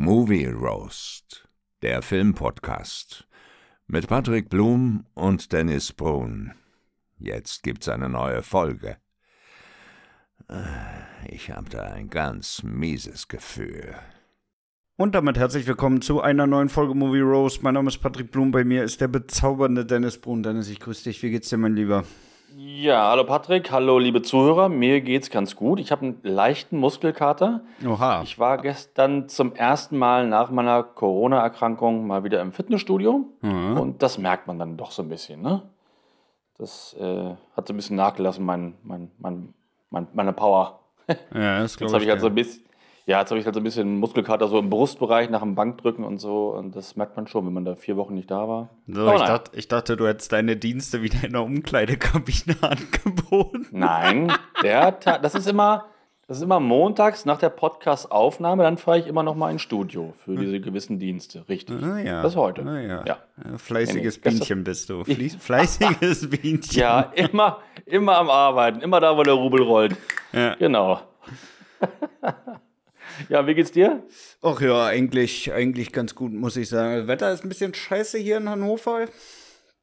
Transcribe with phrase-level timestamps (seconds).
[0.00, 1.48] Movie Roast,
[1.82, 3.26] der Filmpodcast
[3.88, 6.52] mit Patrick Blum und Dennis Brun.
[7.18, 8.98] Jetzt gibt's eine neue Folge.
[11.26, 13.96] Ich habe da ein ganz mieses Gefühl.
[14.96, 17.64] Und damit herzlich willkommen zu einer neuen Folge Movie Roast.
[17.64, 20.44] Mein Name ist Patrick Blum, bei mir ist der bezaubernde Dennis Brun.
[20.44, 21.24] Dennis, ich grüße dich.
[21.24, 22.04] Wie geht's dir, mein Lieber?
[22.56, 24.68] Ja, hallo Patrick, hallo liebe Zuhörer.
[24.68, 25.78] Mir geht's ganz gut.
[25.80, 27.60] Ich habe einen leichten Muskelkater.
[27.86, 28.22] Oha.
[28.22, 33.26] Ich war gestern zum ersten Mal nach meiner Corona-Erkrankung mal wieder im Fitnessstudio.
[33.42, 33.78] Mhm.
[33.78, 35.62] Und das merkt man dann doch so ein bisschen, ne?
[36.56, 39.54] Das äh, hat so ein bisschen nachgelassen, mein, mein, mein,
[39.90, 40.80] mein, meine Power.
[41.32, 42.06] Ja, das Jetzt glaube habe ich.
[42.08, 42.64] ich halt so ein bisschen,
[43.08, 46.04] ja, jetzt habe ich halt so ein bisschen Muskelkater so im Brustbereich nach dem Bankdrücken
[46.04, 46.50] und so.
[46.50, 48.68] Und das merkt man schon, wenn man da vier Wochen nicht da war.
[48.86, 53.66] so, Aber ich, dachte, ich dachte, du hättest deine Dienste wieder in der Umkleidekabine angeboten.
[53.70, 54.30] Nein,
[54.62, 55.86] der Ta das ist immer,
[56.26, 60.12] das ist immer montags nach der Podcast-Aufnahme, dann fahre ich immer noch mal ins Studio
[60.22, 61.48] für diese gewissen Dienste.
[61.48, 61.82] Richtig.
[61.82, 62.20] Ah, ja.
[62.20, 62.62] Das ist heute.
[62.66, 63.04] Ah, ja.
[63.06, 63.16] Ja.
[63.56, 65.04] Fleißiges Nee, nee, Bienchen bist du.
[65.38, 66.78] Fleißiges Bienchen.
[66.78, 69.96] Ja, immer, immer am Arbeiten, immer da, wo der Rubel rollt.
[70.34, 70.56] Ja.
[70.56, 71.00] Genau.
[73.28, 74.02] ja, wie geht's dir?
[74.42, 76.96] Ach ja, eigentlich, eigentlich ganz gut, muss ich sagen.
[76.96, 79.06] Das Wetter ist ein bisschen scheiße hier in Hannover.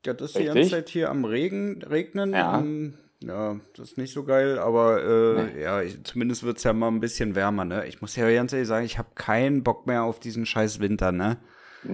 [0.03, 0.69] Das ist die ganze.
[0.69, 2.33] Zeit hier am Regen, Regnen.
[2.33, 2.59] Ja.
[2.59, 6.73] Ähm, ja, das ist nicht so geil, aber äh, ja, ich, zumindest wird es ja
[6.73, 7.87] mal ein bisschen wärmer, ne?
[7.87, 11.11] Ich muss ja ganz ehrlich sagen, ich habe keinen Bock mehr auf diesen scheiß Winter,
[11.11, 11.37] ne?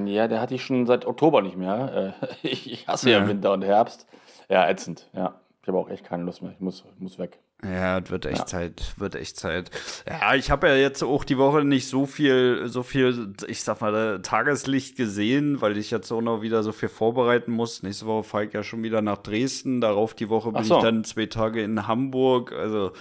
[0.05, 2.15] Ja, der hatte ich schon seit Oktober nicht mehr.
[2.21, 3.19] Äh, Ich, ich hasse ja.
[3.19, 3.27] Ja.
[3.27, 4.07] Winter und Herbst.
[4.49, 5.09] Ja, ätzend.
[5.13, 6.51] Ja, ich habe auch echt keine Lust mehr.
[6.51, 7.39] Ich muss, ich muss weg.
[7.63, 8.45] Ja, es wird echt Ja.
[8.47, 9.69] Zeit, wird echt Zeit.
[10.09, 13.81] Ja, ich habe ja jetzt auch die Woche nicht so viel, so viel, ich sag
[13.81, 17.83] mal, Tageslicht gesehen, weil ich jetzt auch noch wieder so viel vorbereiten muss.
[17.83, 19.79] Nächste Woche fahre ich ja schon wieder nach Dresden.
[19.79, 20.77] Darauf die Woche bin so.
[20.77, 22.51] ich dann zwei Tage in Hamburg.
[22.51, 22.93] Also,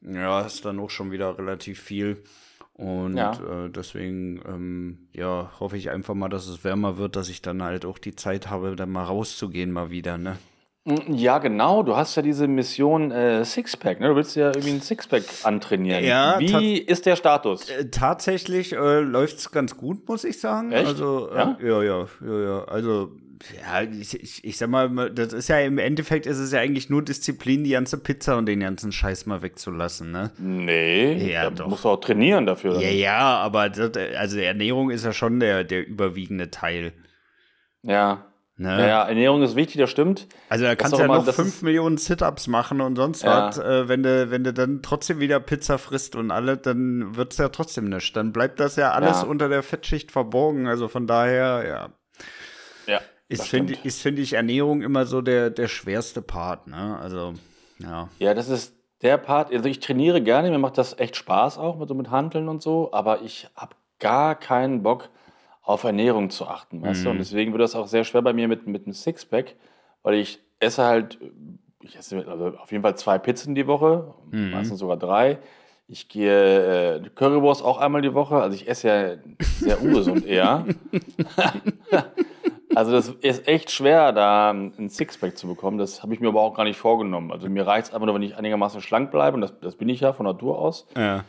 [0.00, 2.22] ja, ist dann auch schon wieder relativ viel.
[2.72, 3.32] Und Ja.
[3.66, 7.62] äh, deswegen, ähm, ja, hoffe ich einfach mal, dass es wärmer wird, dass ich dann
[7.62, 10.36] halt auch die Zeit habe, dann mal rauszugehen mal wieder, ne?
[11.08, 11.82] Ja, genau.
[11.82, 14.00] Du hast ja diese Mission äh, Sixpack.
[14.00, 14.08] Ne?
[14.08, 16.04] Du willst ja irgendwie ein Sixpack antrainieren.
[16.04, 17.70] Ja, Wie ist der Status?
[17.70, 20.72] Äh, Tatsächlich äh, läuft es ganz gut, muss ich sagen.
[20.72, 20.86] Echt?
[20.86, 21.56] Also, äh, Ja?
[21.58, 21.82] ja?
[21.82, 23.12] ja, ja, ja, Also,
[23.62, 26.90] ja, ich, ich, ich sag mal, das ist ja im Endeffekt ist es ja eigentlich
[26.90, 30.32] nur Disziplin, die ganze Pizza und den ganzen Scheiß mal wegzulassen, ne?
[30.38, 32.78] Nee, Ja, da musst du auch trainieren dafür.
[32.80, 36.92] Ja, ja, aber das, also Ernährung ist ja schon der, der überwiegende Teil.
[37.82, 38.26] ja.
[38.56, 38.68] Ne?
[38.78, 40.28] Ja, ja, Ernährung ist wichtig, das stimmt.
[40.48, 43.48] Also da kannst du ja noch das 5 ist- Millionen Sit-Ups machen und sonst Ja.
[43.48, 43.58] was.
[43.58, 47.38] Äh, wenn, du, wenn du dann trotzdem wieder Pizza frisst und alles, dann wird es
[47.38, 48.14] ja trotzdem nicht.
[48.16, 49.26] Dann bleibt das ja alles Ja.
[49.26, 50.68] unter der Fettschicht verborgen.
[50.68, 51.88] Also von daher, ja.
[52.86, 53.00] Ja.
[53.28, 56.98] Ist, finde ist, finde ich, Ernährung immer so der, der schwerste Part, ne?
[57.00, 57.32] Also,
[57.80, 58.08] ja.
[58.20, 59.52] Ja, das ist der Part.
[59.52, 62.62] Also ich trainiere gerne, mir macht das echt Spaß auch mit so mit Hanteln und
[62.62, 65.08] so, aber ich habe gar keinen Bock
[65.64, 67.10] auf Ernährung zu achten, weißt du?
[67.10, 69.56] Und deswegen wird das auch sehr schwer bei mir mit, mit einem Sixpack,
[70.02, 71.18] weil ich esse halt,
[71.82, 75.38] ich esse also auf jeden Fall zwei Pizzen die Woche, meistens sogar drei.
[75.88, 79.16] Ich gehe äh, Currywurst auch einmal die Woche, also ich esse ja
[79.58, 80.64] sehr ungesund eher.
[82.74, 85.78] Also das ist echt schwer, da ein Sixpack zu bekommen.
[85.78, 87.30] Das habe ich mir aber auch gar nicht vorgenommen.
[87.30, 89.36] Also mir reicht es einfach nur, wenn ich einigermaßen schlank bleibe.
[89.36, 90.88] Und das, das bin ich ja von Natur aus.
[90.96, 91.24] ja.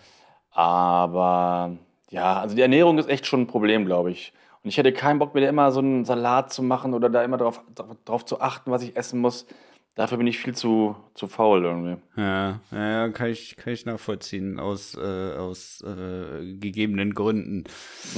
[0.49, 1.77] Aber
[2.09, 4.33] ja, also die Ernährung ist echt schon ein Problem, glaube ich.
[4.63, 7.23] Und ich hätte keinen Bock, mir da immer so einen Salat zu machen oder da
[7.23, 7.61] immer drauf,
[8.05, 9.45] drauf zu achten, was ich essen muss.
[9.93, 11.95] Dafür bin ich viel zu, zu faul irgendwie.
[12.17, 17.63] Ja, ja, kann ich, kann ich nachvollziehen aus, äh, aus äh, gegebenen Gründen.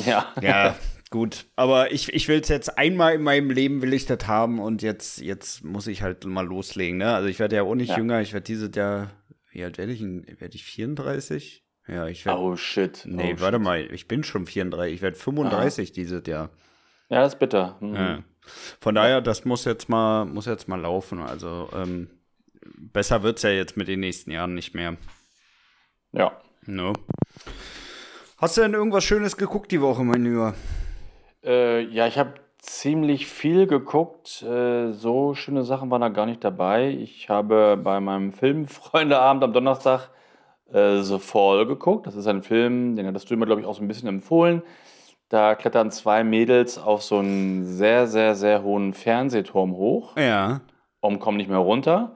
[0.06, 0.26] Ja.
[0.42, 0.76] Ja,
[1.12, 1.46] gut.
[1.56, 4.82] Aber ich, ich will es jetzt einmal in meinem Leben will ich das haben und
[4.82, 6.98] jetzt, jetzt muss ich halt mal loslegen.
[6.98, 7.14] Ne?
[7.14, 7.98] Also ich werde ja auch nicht Ja.
[7.98, 8.22] jünger.
[8.22, 9.12] Ich werde dieses Jahr,
[9.52, 10.02] wie alt werde ich?
[10.02, 11.64] Werde ich 34?
[11.88, 12.40] Ja, ich werde.
[12.40, 13.04] Oh shit.
[13.06, 13.64] nee, oh, warte shit.
[13.64, 14.94] mal, ich bin schon 34.
[14.94, 16.50] Ich werde 35 dieses Jahr.
[17.10, 17.78] Ja, das ist bitter.
[17.80, 17.96] Mhm.
[17.96, 18.24] Ja.
[18.80, 21.22] Von daher, das muss jetzt mal, muss jetzt mal laufen.
[21.22, 22.10] Also ähm,
[22.78, 24.98] besser wird's ja jetzt mit den nächsten Jahren nicht mehr.
[26.12, 26.32] Ja.
[26.66, 26.94] No.
[28.38, 30.54] Hast du denn irgendwas Schönes geguckt die Woche, mein Lieber?
[31.44, 34.44] Äh, ja, ich habe ziemlich viel geguckt.
[34.44, 36.90] Äh, so schöne Sachen waren da gar nicht dabei.
[36.90, 40.10] Ich habe bei meinem Filmfreundeabend am Donnerstag
[40.74, 42.08] äh, The Fall geguckt.
[42.08, 44.62] Das ist ein Film, den hattest du mir, glaube ich, auch so ein bisschen empfohlen.
[45.30, 50.62] Da klettern zwei Mädels auf so einen sehr, sehr, sehr hohen Fernsehturm hoch Ja.
[51.02, 52.16] und kommen nicht mehr runter.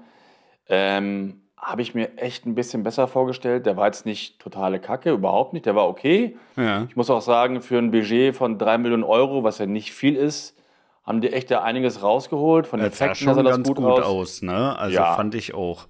[0.68, 3.66] Ähm, habe ich mir echt ein bisschen besser vorgestellt.
[3.66, 5.66] Der war jetzt nicht totale Kacke, überhaupt nicht.
[5.66, 6.38] Der war okay.
[6.56, 6.86] Ja.
[6.90, 10.16] Ich muss auch sagen, für ein Budget von 3 Millionen Euro, was ja nicht viel
[10.16, 10.58] ist,
[11.04, 12.66] haben die echt da einiges rausgeholt.
[12.66, 14.06] Von den Effekten sah das ganz gut, gut, aus.
[14.06, 14.42] aus.
[14.42, 14.78] ne?
[14.80, 15.14] Also Ja.
[15.16, 15.88] fand ich auch.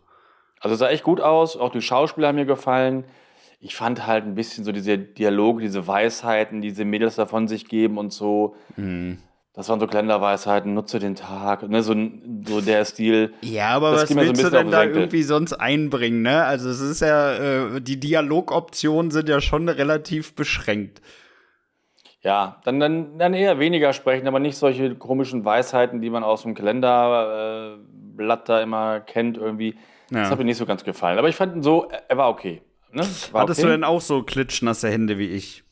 [0.62, 1.58] Also sah echt gut aus.
[1.58, 3.04] Auch die Schauspieler haben mir gefallen.
[3.60, 7.98] ich fand halt ein bisschen so diese Dialoge, diese Weisheiten, diese Mädels davon sich geben
[7.98, 8.56] und so.
[8.76, 9.20] Mhm.
[9.54, 11.94] Das waren so Kalenderweisheiten, nutze den Tag, ne, so,
[12.48, 13.34] so der Stil.
[13.42, 16.46] Ja, aber was mir so willst du denn den da irgendwie sonst einbringen, ne?
[16.46, 17.34] Also es ist ja,
[17.76, 21.02] äh, die Dialogoptionen sind ja schon relativ beschränkt.
[22.24, 26.44] Ja, dann, dann, dann eher weniger sprechen, aber nicht solche komischen Weisheiten, die man aus
[26.44, 29.76] dem Kalenderblatt äh, da immer kennt irgendwie.
[30.12, 30.22] Ja.
[30.22, 31.18] Das hat mir nicht so ganz gefallen.
[31.18, 32.62] Aber ich fand ihn so, er war okay.
[32.92, 33.02] Ne?
[33.32, 33.68] War Hattest okay.
[33.68, 35.64] du denn auch so klitschnasse Hände wie ich?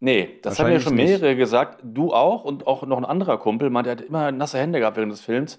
[0.00, 1.20] Nee, das haben mir Wahrscheinlich schon nicht.
[1.20, 1.80] mehrere gesagt.
[1.82, 4.96] Du auch und auch noch ein anderer Kumpel meinte, er hat immer nasse Hände gehabt
[4.96, 5.58] während des Films.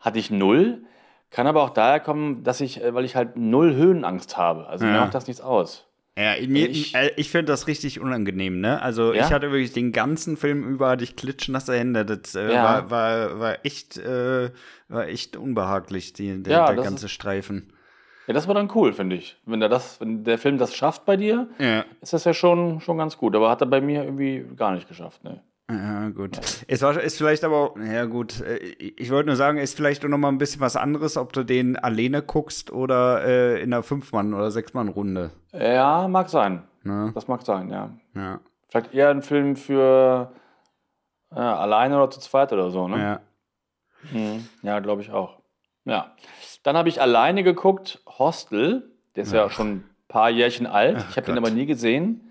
[0.00, 0.82] Hatte ich null.
[1.30, 4.66] Kann aber auch daher kommen, dass ich, äh, weil ich halt null Höhenangst habe.
[4.66, 5.00] Also mir Ja.
[5.02, 5.86] macht das nichts aus.
[6.18, 8.80] Ja, mir, Ich- ich, äh, ich finde das richtig unangenehm, ne?
[8.80, 9.26] Also Ja?
[9.26, 12.06] ich hatte wirklich den ganzen Film über hatte ich klitschnasse Hände.
[12.06, 12.64] Das äh, Ja.
[12.64, 14.50] war, war, war echt, äh,
[14.88, 17.70] war echt unbehaglich, die, der, Ja, der ganze Streifen.
[18.26, 19.36] Ja, das war dann cool, finde ich.
[19.44, 21.84] Wenn der, das, wenn der Film das schafft bei dir, Ja.
[22.00, 23.36] ist das ja schon, schon ganz gut.
[23.36, 25.22] Aber hat er bei mir irgendwie gar nicht geschafft.
[25.22, 25.42] Ne?
[25.68, 26.38] Ja, gut.
[26.68, 30.08] Es war, ist vielleicht aber, ja gut, äh, ich wollte nur sagen, ist vielleicht auch
[30.08, 33.82] noch mal ein bisschen was anderes, ob du den alleine guckst oder äh, in einer
[33.82, 35.30] Fünf-Mann- oder Sechs-Mann-Runde.
[35.52, 36.62] Ja, mag sein.
[36.84, 37.10] Ne?
[37.14, 37.90] Das mag sein, ja.
[38.14, 40.32] Ja, Vielleicht eher ein Film für
[41.32, 42.98] äh, alleine oder zu zweit oder so, ne?
[43.00, 43.20] ja.
[44.12, 44.46] Mhm.
[44.62, 45.40] Ja, glaube ich auch.
[45.84, 46.14] Ja.
[46.62, 48.90] Dann habe ich alleine geguckt, Hostel.
[49.16, 50.98] Der ist ja, schon ein paar Jährchen alt.
[51.00, 52.30] Ach ich habe den aber nie gesehen.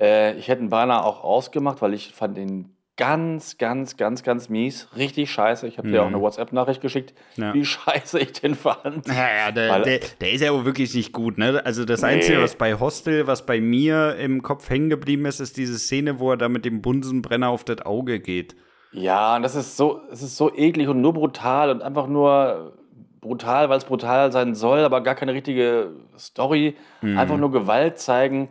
[0.00, 4.48] Äh, ich hätte ihn beinahe auch ausgemacht, weil ich fand ihn ganz, ganz, ganz, ganz
[4.50, 4.88] mies.
[4.96, 5.66] Richtig scheiße.
[5.66, 7.42] Ich habe dir auch eine WhatsApp-Nachricht geschickt, Mhm.
[7.42, 7.54] Ja.
[7.54, 9.06] wie scheiße ich den fand.
[9.08, 9.14] Ja,
[9.46, 11.62] ja, der, Weil- der, der ist ja auch wirklich nicht gut, ne?
[11.64, 12.42] Also das Einzige, Nee.
[12.42, 16.30] was bei Hostel, was bei mir im Kopf hängen geblieben ist, ist diese Szene, wo
[16.32, 18.54] er da mit dem Bunsenbrenner auf das Auge geht.
[18.92, 22.74] Ja, und das ist so, es ist so eklig und nur brutal und einfach nur
[23.22, 26.74] brutal, weil es brutal sein soll, aber gar keine richtige Story.
[27.00, 28.48] Einfach nur Gewalt zeigen.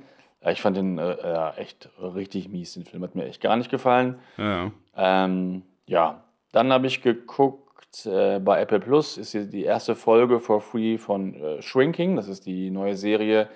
[0.47, 2.73] Ich fand den äh, echt richtig mies.
[2.73, 4.19] Den Film hat mir echt gar nicht gefallen.
[4.37, 4.71] Ja.
[4.95, 10.39] Ähm, ja, dann habe ich geguckt äh, bei Apple Plus ist hier die erste Folge
[10.39, 12.15] for free von äh, Shrinking.
[12.15, 13.49] Das ist die neue Serie,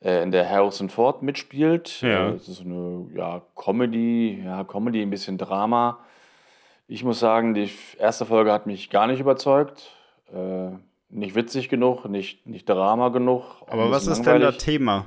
[0.00, 2.00] äh, in der Harrison Ford mitspielt.
[2.02, 2.28] Ja.
[2.30, 5.98] Äh, Es ist eine ja, Comedy, ja, Comedy, ein bisschen Drama.
[6.86, 9.90] Ich muss sagen, die erste Folge hat mich gar nicht überzeugt.
[10.32, 10.70] Äh,
[11.10, 13.42] nicht witzig genug, nicht, nicht Drama genug.
[13.66, 15.06] Aber was ist denn das Thema?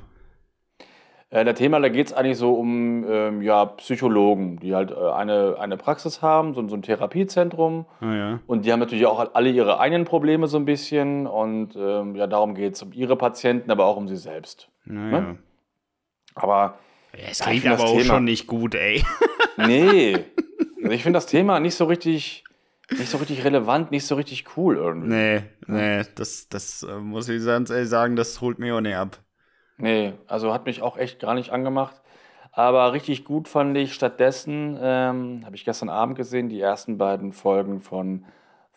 [1.31, 4.95] Äh, der Thema, da geht es eigentlich so um ähm, ja, Psychologen, die halt äh,
[4.95, 7.85] eine, eine Praxis haben, so, so ein Therapiezentrum.
[8.01, 8.39] Ah, ja.
[8.47, 11.27] Und die haben natürlich auch alle ihre eigenen Probleme so ein bisschen.
[11.27, 14.69] Und ähm, ja, darum geht es um ihre Patienten, aber auch um sie selbst.
[14.85, 15.21] Naja.
[15.21, 15.37] Ne?
[16.35, 16.77] Aber
[17.13, 19.03] Es Ja, klingt aber das auch Thema- schon nicht gut, ey.
[19.57, 20.15] nee,
[20.81, 22.43] also ich finde das Thema nicht so richtig,
[22.89, 25.09] nicht so richtig relevant, nicht so richtig cool irgendwie.
[25.09, 28.95] Nee, nee, das, das äh, muss ich ganz ehrlich sagen, das holt mir auch nicht
[28.95, 29.17] ab.
[29.81, 32.01] Nee, also hat mich auch echt gar nicht angemacht.
[32.51, 37.31] Aber richtig gut fand ich stattdessen, ähm, habe ich gestern Abend gesehen, die ersten beiden
[37.33, 38.25] Folgen von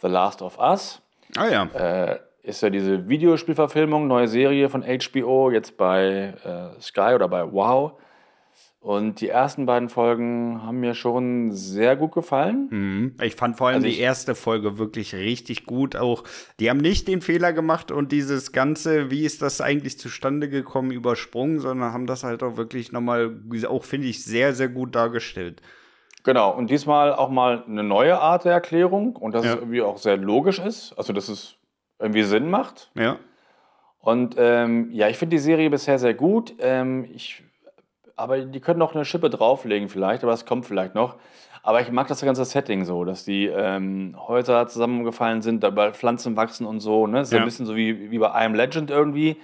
[0.01, 1.03] The Last of Us.
[1.37, 1.65] Ah ja.
[1.75, 7.51] Äh, ist ja diese Videospielverfilmung, neue Serie von HBO, jetzt bei äh, Sky oder bei
[7.53, 7.93] Wow.
[8.84, 12.69] Und die ersten beiden Folgen haben mir schon sehr gut gefallen.
[12.70, 13.16] Mhm.
[13.22, 15.96] Ich fand vor allem Also die erste Folge wirklich richtig gut.
[15.96, 16.22] Auch
[16.60, 20.90] die haben nicht den Fehler gemacht und dieses Ganze, wie ist das eigentlich zustande gekommen,
[20.90, 23.34] übersprungen, sondern haben das halt auch wirklich nochmal,
[23.66, 25.62] auch finde ich, sehr, sehr gut dargestellt.
[26.22, 29.55] Genau, und diesmal auch mal eine neue Art der Erklärung und dass Ja.
[29.55, 31.56] es irgendwie auch sehr logisch ist, also dass es
[31.98, 32.91] irgendwie Sinn macht.
[32.94, 33.17] Ja.
[33.98, 36.55] Und ähm, ja, ich finde die Serie bisher sehr gut.
[36.58, 37.43] Ähm, ich,
[38.17, 41.17] aber die können noch eine Schippe drauflegen vielleicht, aber das kommt vielleicht noch.
[41.63, 46.37] Aber ich mag das ganze Setting so, dass die ähm, Häuser zusammengefallen sind, dabei Pflanzen
[46.37, 47.06] wachsen und so.
[47.06, 47.21] Ne?
[47.21, 47.39] Das ist ja.
[47.39, 49.39] Ein bisschen so wie, wie bei I Am Legend irgendwie.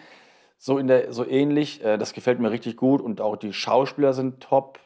[0.59, 1.83] So, in der, so ähnlich.
[1.83, 4.79] Äh, das gefällt mir richtig gut und auch die Schauspieler sind top.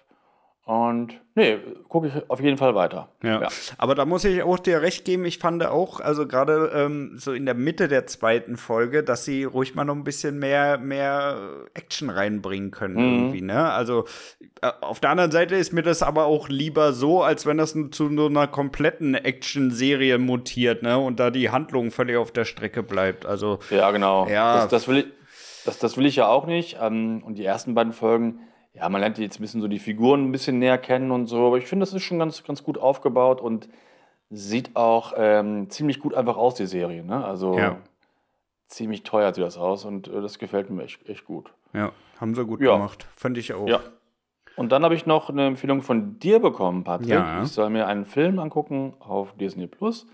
[0.65, 3.11] Und nee, gucke ich auf jeden Fall weiter.
[3.23, 3.43] Ja.
[3.43, 3.49] Ja.
[3.77, 5.27] aber da muss ich auch dir recht geben.
[5.27, 9.45] Ich fand auch, also gerade ähm, so in der Mitte der zweiten Folge, dass sie
[9.45, 11.37] ruhig mal noch ein bisschen mehr, mehr
[11.75, 13.73] Action reinbringen können irgendwie, ne?
[13.73, 14.07] Also
[14.63, 17.75] äh, auf der anderen Seite ist mir das aber auch lieber so, als wenn das
[17.91, 20.97] zu so einer kompletten Action-Serie mutiert, ne?
[20.97, 23.27] Und da die Handlung völlig auf der Strecke bleibt.
[23.27, 24.27] Also Ja, genau.
[24.29, 24.55] Ja.
[24.55, 25.07] Das, das, will, ich,
[25.67, 26.79] das, das will ich ja auch nicht.
[26.81, 28.41] Ähm, und die ersten beiden Folgen,
[28.75, 31.47] ja, man lernt jetzt ein bisschen so die Figuren ein bisschen näher kennen und so.
[31.47, 33.69] Aber ich finde, das ist schon ganz, ganz gut aufgebaut und
[34.31, 37.05] sieht auch ähm, ziemlich gut einfach aus, die Serie.
[37.05, 37.25] Ne?
[37.25, 37.77] Also Ja.
[38.67, 41.53] ziemlich teuer sieht das aus und äh, das gefällt mir echt, echt gut.
[41.73, 42.73] ja, haben sie gut Ja.
[42.73, 43.07] gemacht.
[43.17, 43.69] Fand ich auch.
[43.69, 43.81] Ja.
[44.57, 47.09] Und dann habe ich noch eine Empfehlung von dir bekommen, Patrick.
[47.11, 47.43] Ja.
[47.43, 50.07] Ich soll mir einen Film angucken auf Disney Plus.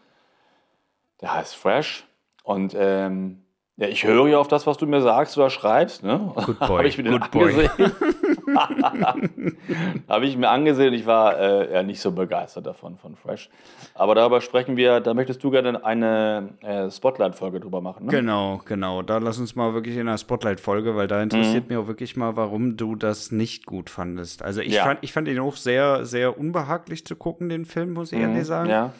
[1.21, 2.07] Der heißt Fresh.
[2.43, 3.43] Und ähm,
[3.77, 6.33] Ja, ich höre ja auf das, was du mir sagst oder schreibst, ne?
[6.47, 6.69] Good boy.
[6.69, 7.69] Habe ich mir Good boy.
[10.09, 13.49] Habe ich mir angesehen ich war äh, ja nicht so begeistert davon, von Fresh.
[13.95, 18.13] Aber darüber sprechen wir, da möchtest du gerne eine äh, Spotlight-Folge drüber machen, ne?
[18.13, 19.03] Genau, genau.
[19.03, 21.69] Da lass uns mal wirklich in einer Spotlight-Folge, weil da interessiert Mhm.
[21.69, 24.43] mich auch wirklich mal, warum du das nicht gut fandest.
[24.43, 24.85] Also ich, Ja.
[24.85, 28.25] fand, ich fand ihn auch sehr, sehr unbehaglich zu gucken, den Film, muss ich Mhm,
[28.25, 28.71] ehrlich sagen.
[28.71, 28.93] Ja.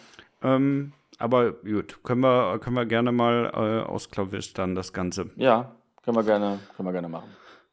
[0.43, 5.31] Ähm, aber gut, können wir, können wir gerne mal äh, ausklawistern, das Ganze.
[5.37, 5.73] Ja,
[6.05, 7.29] können wir gerne, können wir gerne machen.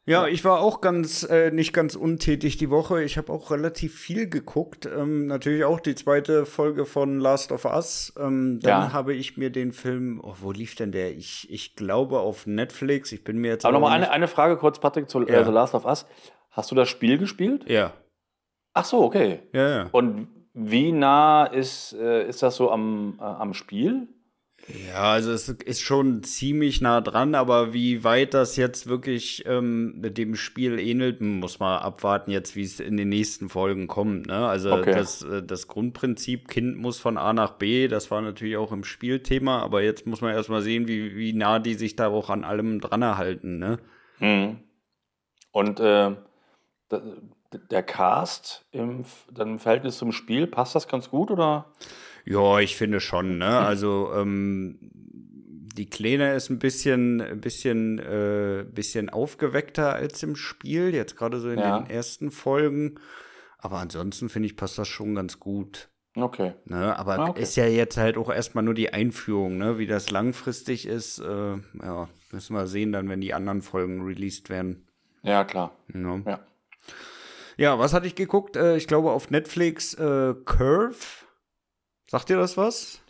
[0.08, 3.02] Ja, ich war auch ganz, äh, nicht ganz untätig die Woche.
[3.02, 4.86] Ich habe auch relativ viel geguckt.
[4.86, 8.12] Ähm, natürlich auch die zweite Folge von Last of Us.
[8.18, 8.92] Ähm, dann Ja.
[8.92, 11.16] habe ich mir den Film, oh, wo lief denn der?
[11.16, 13.12] Ich, ich glaube auf Netflix.
[13.12, 15.40] Ich bin mir jetzt Aber nochmal eine, eine Frage kurz, Patrick, zu Ja.
[15.40, 16.06] äh, The Last of Us.
[16.50, 17.68] Hast du das Spiel gespielt?
[17.68, 17.92] Ja,
[18.74, 19.40] Ach so, okay.
[19.52, 19.88] ja, ja.
[19.92, 24.08] Und wie nah ist, äh, ist das so am, äh, am Spiel?
[24.86, 29.94] Ja, also es ist schon ziemlich nah dran, aber wie weit das jetzt wirklich ähm,
[29.96, 34.26] dem Spiel ähnelt, muss man abwarten jetzt, wie es in den nächsten Folgen kommt.
[34.26, 34.46] Ne?
[34.46, 34.92] Also Okay.
[34.92, 38.84] das, äh, das Grundprinzip, Kind muss von A nach B, das war natürlich auch im
[38.84, 42.44] Spielthema, aber jetzt muss man erstmal sehen, wie, wie nah die sich da auch an
[42.44, 43.58] allem dran erhalten.
[43.58, 43.78] Ne?
[44.18, 44.58] Mhm.
[45.50, 46.14] Und äh,
[47.70, 51.66] der Cast im, dann im Verhältnis zum Spiel, passt das ganz gut oder?
[52.30, 53.58] Ja, ich finde schon, ne?
[53.58, 60.92] Also, ähm, die Kleine ist ein bisschen, ein bisschen, äh, bisschen aufgeweckter als im Spiel,
[60.94, 61.78] jetzt gerade so in Ja.
[61.78, 62.98] den ersten Folgen.
[63.58, 65.88] Aber ansonsten finde ich, passt das schon ganz gut.
[66.16, 66.54] Okay.
[66.64, 66.98] Ne?
[66.98, 67.42] Aber Ah, okay.
[67.42, 69.78] ist ja jetzt halt auch erstmal nur die Einführung, ne?
[69.78, 74.50] Wie das langfristig ist, äh, ja, müssen wir sehen dann, wenn die anderen Folgen released
[74.50, 74.88] werden.
[75.22, 75.76] Ja, klar.
[75.88, 76.22] Ne?
[76.26, 76.40] Ja.
[77.56, 78.56] Ja, was hatte ich geguckt?
[78.56, 80.96] Äh, ich glaube auf Netflix äh, Curve.
[82.10, 83.02] Sagt ihr das was?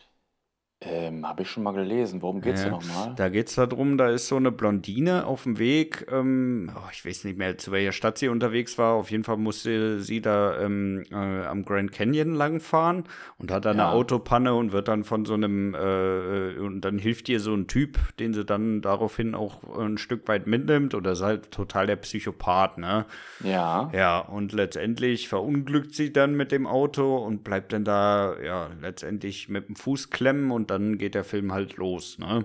[0.80, 2.23] Ähm, Habe ich schon mal gelesen.
[2.23, 3.12] Worum geht's Ja, da nochmal?
[3.16, 6.06] Da geht's darum, da ist so eine Blondine auf dem Weg.
[6.08, 8.94] Ähm, oh, ich weiß nicht mehr, zu welcher Stadt sie unterwegs war.
[8.94, 13.02] Auf jeden Fall musste sie da ähm, äh, am Grand Canyon langfahren
[13.38, 13.88] und hat dann Ja.
[13.88, 17.54] eine Autopanne und wird dann von so einem, äh, äh, und dann hilft ihr so
[17.54, 20.94] ein Typ, den sie dann daraufhin auch ein Stück weit mitnimmt.
[20.94, 23.04] Oder ist halt total der Psychopath, ne?
[23.42, 23.90] Ja.
[23.92, 29.49] Ja, und letztendlich verunglückt sie dann mit dem Auto und bleibt dann da, ja, letztendlich
[29.49, 32.44] mit dem Fuß klemmen und dann geht der Film halt los, ne?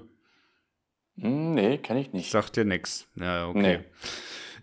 [1.20, 2.32] Hm, nee, kenne ich nicht.
[2.32, 3.08] Sagt dir nix.
[3.15, 3.62] Ja, okay.
[3.62, 3.80] Nee.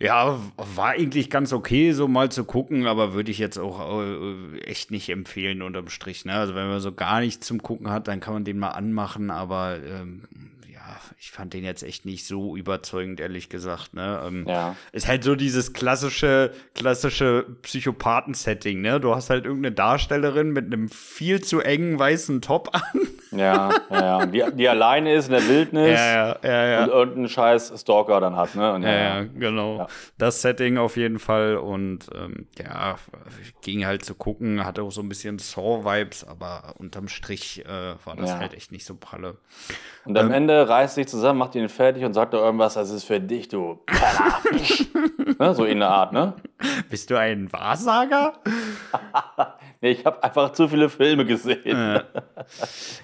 [0.02, 4.58] Ja, war eigentlich ganz okay, so mal zu gucken, aber würde ich jetzt auch äh,
[4.60, 6.24] echt nicht empfehlen unterm Strich.
[6.24, 6.32] Ne?
[6.32, 9.30] Also wenn man so gar nichts zum Gucken hat, dann kann man den mal anmachen,
[9.30, 10.22] aber ähm,
[10.72, 13.92] ja, ich fand den jetzt echt nicht so überzeugend, ehrlich gesagt.
[13.92, 14.22] Ne?
[14.26, 14.74] Ähm, Ja.
[14.92, 19.00] Ist halt so dieses klassische, klassische Psychopathen-Setting, ne?
[19.00, 23.00] Du hast halt irgendeine Darstellerin mit einem viel zu engen weißen Top an.
[23.32, 24.26] Ja, ja, ja.
[24.26, 26.84] Die, die alleine ist in der Wildnis ja, ja, ja.
[26.84, 28.72] und irgendeinen scheiß Stalker dann hat, ne?
[28.72, 29.86] Und Ja, genau.
[30.18, 32.96] Das Setting auf jeden Fall und ähm, ja,
[33.62, 38.16] ging halt zu gucken, hatte auch so ein bisschen Saw-Vibes, aber unterm Strich äh, war
[38.16, 39.36] das halt echt nicht so pralle.
[40.04, 43.04] Und am Ende reißt sich zusammen, macht ihn fertig und sagt da irgendwas, das ist
[43.04, 43.80] für dich, du
[45.38, 45.54] ne?
[45.54, 46.34] So in der Art, ne?
[46.88, 48.34] Bist du ein Wahrsager?
[49.80, 52.00] Nee, ich habe einfach zu viele Filme gesehen.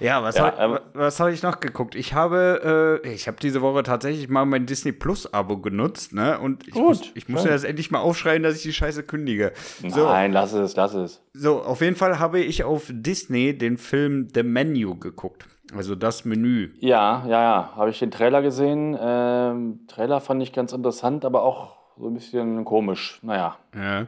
[0.01, 0.79] Ja, was Ja, hab- ähm,
[1.19, 1.95] habe ich noch geguckt?
[1.95, 6.39] Ich habe, äh, ich habe diese Woche tatsächlich mal mein Disney Plus Abo genutzt, ne?
[6.39, 9.03] Und ich Gut, muss, ich muss ja jetzt endlich mal aufschreien, dass ich die Scheiße
[9.05, 9.53] kündige.
[9.89, 11.23] So, Nein, lass es, lass es.
[11.33, 15.47] so, auf jeden Fall habe ich auf Disney den Film The Menu geguckt.
[15.75, 16.71] Also das Menü.
[16.79, 17.73] Ja, ja, ja.
[17.75, 18.97] Habe ich den Trailer gesehen.
[19.01, 23.19] Ähm, Trailer fand ich ganz interessant, aber auch so ein bisschen komisch.
[23.23, 23.57] Naja.
[23.75, 24.07] Ja,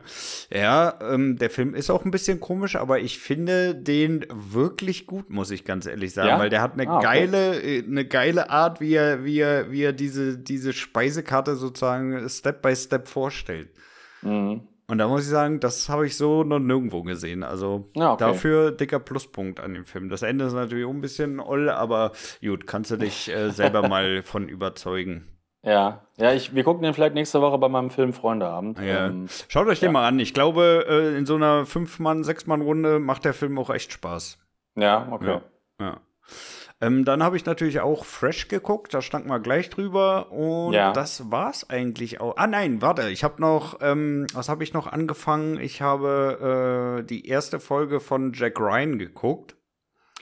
[0.52, 5.30] ja ähm, der Film ist auch ein bisschen komisch, aber ich finde den wirklich gut,
[5.30, 6.38] muss ich ganz ehrlich sagen, Ja?
[6.38, 7.04] weil der hat eine Ah, okay.
[7.04, 12.28] geile, äh, eine geile Art, wie er, wie er, wie er diese, diese Speisekarte sozusagen
[12.28, 13.70] Step by Step vorstellt.
[14.22, 14.62] Mhm.
[14.90, 17.42] Und da muss ich sagen, das habe ich so noch nirgendwo gesehen.
[17.42, 18.24] Also Ja, okay.
[18.24, 20.08] dafür dicker Pluspunkt an dem Film.
[20.08, 23.86] Das Ende ist natürlich auch ein bisschen oll, aber gut, kannst du dich äh, selber
[23.88, 25.26] mal von überzeugen.
[25.62, 28.78] Ja, ja ich, wir gucken den vielleicht nächste Woche bei meinem Film Freundeabend.
[28.78, 29.06] Ja.
[29.06, 30.18] Ähm, Schaut euch den mal an.
[30.18, 34.38] Ich glaube, äh, in so einer Fünf-Mann-, Sechs-Mann-Runde macht der Film auch echt Spaß.
[34.76, 35.40] ja okay.
[35.80, 35.86] Ja.
[35.86, 36.00] ja.
[36.80, 41.28] Ähm, dann habe ich natürlich auch Fresh geguckt, da stank mal gleich drüber und das
[41.30, 42.36] war's eigentlich auch.
[42.36, 45.58] Ah nein, warte, ich habe noch, ähm, was habe ich noch angefangen?
[45.58, 49.56] Ich habe äh, die erste Folge von Jack Ryan geguckt.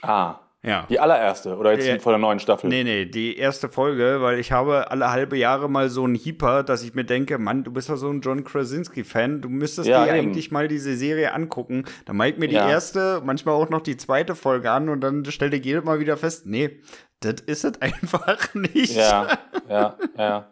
[0.01, 0.85] Ah, Ja.
[0.89, 2.69] die allererste oder jetzt von der neuen Staffel?
[2.69, 6.61] Nee, nee, die erste Folge, weil ich habe alle halbe Jahre mal so einen Hieper,
[6.63, 10.03] dass ich mir denke, Mann, du bist ja so ein John Krasinski-Fan, du müsstest Ja,
[10.05, 10.27] dir eben.
[10.29, 11.85] eigentlich mal diese Serie angucken.
[12.05, 12.69] Dann mache ich mir die Ja.
[12.69, 16.17] erste, manchmal auch noch die zweite Folge an und dann stellt ich jedes Mal wieder
[16.17, 16.81] fest, nee,
[17.21, 18.93] das ist es einfach nicht.
[18.95, 19.27] Ja,
[19.69, 20.47] ja, ja.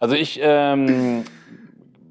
[0.00, 1.24] Also ich ähm,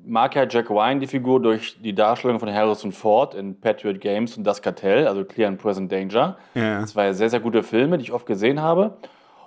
[0.05, 4.37] mag ja Jack Ryan, die Figur, durch die Darstellung von Harrison Ford in Patriot Games
[4.37, 6.37] und Das Kartell, also Clear and Present Danger.
[6.55, 6.85] Ja.
[6.85, 8.97] Zwei sehr, sehr gute Filme, die ich oft gesehen habe.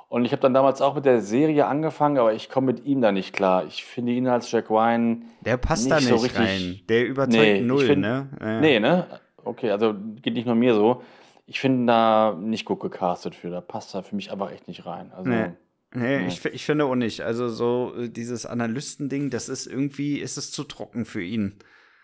[0.08, 3.00] Und ich habe dann damals auch mit der Serie angefangen, aber ich komme mit ihm
[3.00, 3.64] da nicht klar.
[3.66, 5.25] Ich finde ihn als Jack Ryan.
[5.40, 6.80] Der passt Nicht da nicht so richtig- rein.
[6.88, 8.28] Der überzeugt Nee, null, find- ne?
[8.40, 8.61] Ja.
[8.61, 9.06] Nee, ne?
[9.44, 11.02] Okay, also geht nicht nur mir so.
[11.46, 13.50] Ich finde ihn da nicht gut gecastet für.
[13.50, 15.11] Da passt er für mich einfach echt nicht rein.
[15.14, 15.50] Also, Nee.
[15.94, 17.20] Nee, Ich, fi- ich finde auch nicht.
[17.22, 21.54] Also so äh, dieses Analystending, das ist irgendwie, ist es zu trocken für ihn.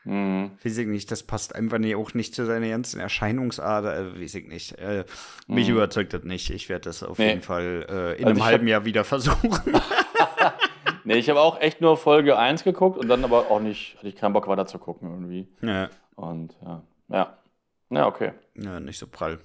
[0.05, 0.53] mh.
[0.63, 4.35] Weiß ich nicht, das passt einfach nee, auch nicht zu seiner ganzen Erscheinungsader, äh, weiß
[4.37, 4.79] ich nicht.
[4.79, 5.05] Äh,
[5.49, 6.51] mich überzeugt das nicht.
[6.51, 7.25] Ich werde das auf Mhm.
[7.25, 7.31] Nee.
[7.31, 9.51] jeden Fall äh, in Also einem ich halben Jahr wieder versuchen.
[11.05, 14.09] Nee, ich habe auch echt nur Folge 1 geguckt und dann aber auch nicht, hatte
[14.09, 15.49] ich keinen Bock weiter zu gucken irgendwie.
[15.63, 15.89] ja.
[16.15, 17.39] Und ja, ja.
[17.89, 18.33] Ja, okay.
[18.55, 19.39] ja, nicht so prall.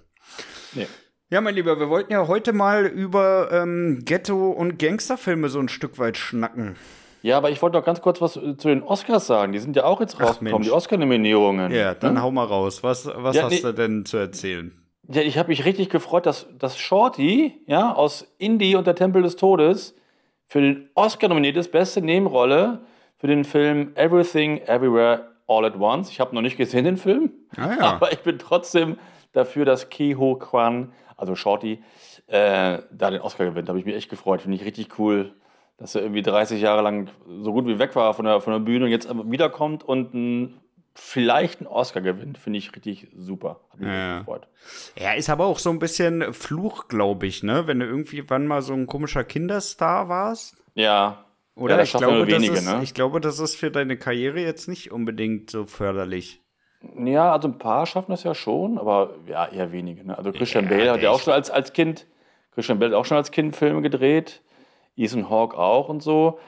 [0.74, 0.88] Nee.
[1.32, 5.70] Ja, mein Lieber, wir wollten ja heute mal über ähm, Ghetto- und Gangsterfilme so ein
[5.70, 6.76] Stück weit schnacken.
[7.24, 9.52] Ja, aber ich wollte noch ganz kurz was äh, zu den Oscars sagen.
[9.52, 11.72] Die sind ja auch jetzt rausgekommen, die Oscar-Nominierungen.
[11.72, 12.22] Ja, dann ne?
[12.22, 12.84] hau mal raus.
[12.84, 13.62] Was, was Ja, hast nee.
[13.62, 14.72] du denn zu erzählen?
[15.08, 19.24] Ja, ich habe mich richtig gefreut, dass, dass Shorty ja, aus Indie und der Tempel
[19.24, 19.96] des Todes
[20.46, 22.82] für den Oscar nominiert ist, beste Nebenrolle
[23.18, 26.12] für den Film Everything Everywhere All at Once.
[26.12, 27.82] Ich habe noch nicht gesehen den Film, Ah ja.
[27.96, 28.98] aber ich bin trotzdem
[29.32, 31.84] dafür, dass Keho Kwan, also Shorty,
[32.28, 33.68] äh, da den Oscar gewinnt.
[33.68, 34.42] Da habe ich mich echt gefreut.
[34.42, 35.34] Finde ich richtig cool,
[35.78, 37.10] dass er irgendwie 30 Jahre lang
[37.42, 40.14] so gut wie weg war von der, von der Bühne und jetzt aber wiederkommt und
[40.14, 40.60] ein,
[40.94, 42.38] vielleicht einen Oscar gewinnt.
[42.38, 43.60] Finde ich richtig super.
[43.72, 44.20] Hat mich Ja.
[44.20, 44.48] gefreut.
[44.98, 47.68] Ja, ist aber auch so ein bisschen Fluch, glaube ich, ne?
[47.68, 50.56] Wenn du irgendwie wann mal so ein komischer Kinderstar warst.
[50.74, 51.26] Ja.
[51.58, 52.82] Oder ja, ich, glaube, wenige, ist, ne?
[52.84, 56.42] ich glaube, das ist für deine Karriere jetzt nicht unbedingt so förderlich.
[56.98, 60.06] Ja, also ein paar schaffen das ja schon, aber ja, eher wenige.
[60.06, 60.18] Ne?
[60.18, 62.06] Also Christian Ja, Bale hat ja auch schon als, als Kind,
[62.54, 64.42] Christian Bale hat auch schon als Kind Filme gedreht,
[64.96, 66.40] Ethan Hawke auch und so.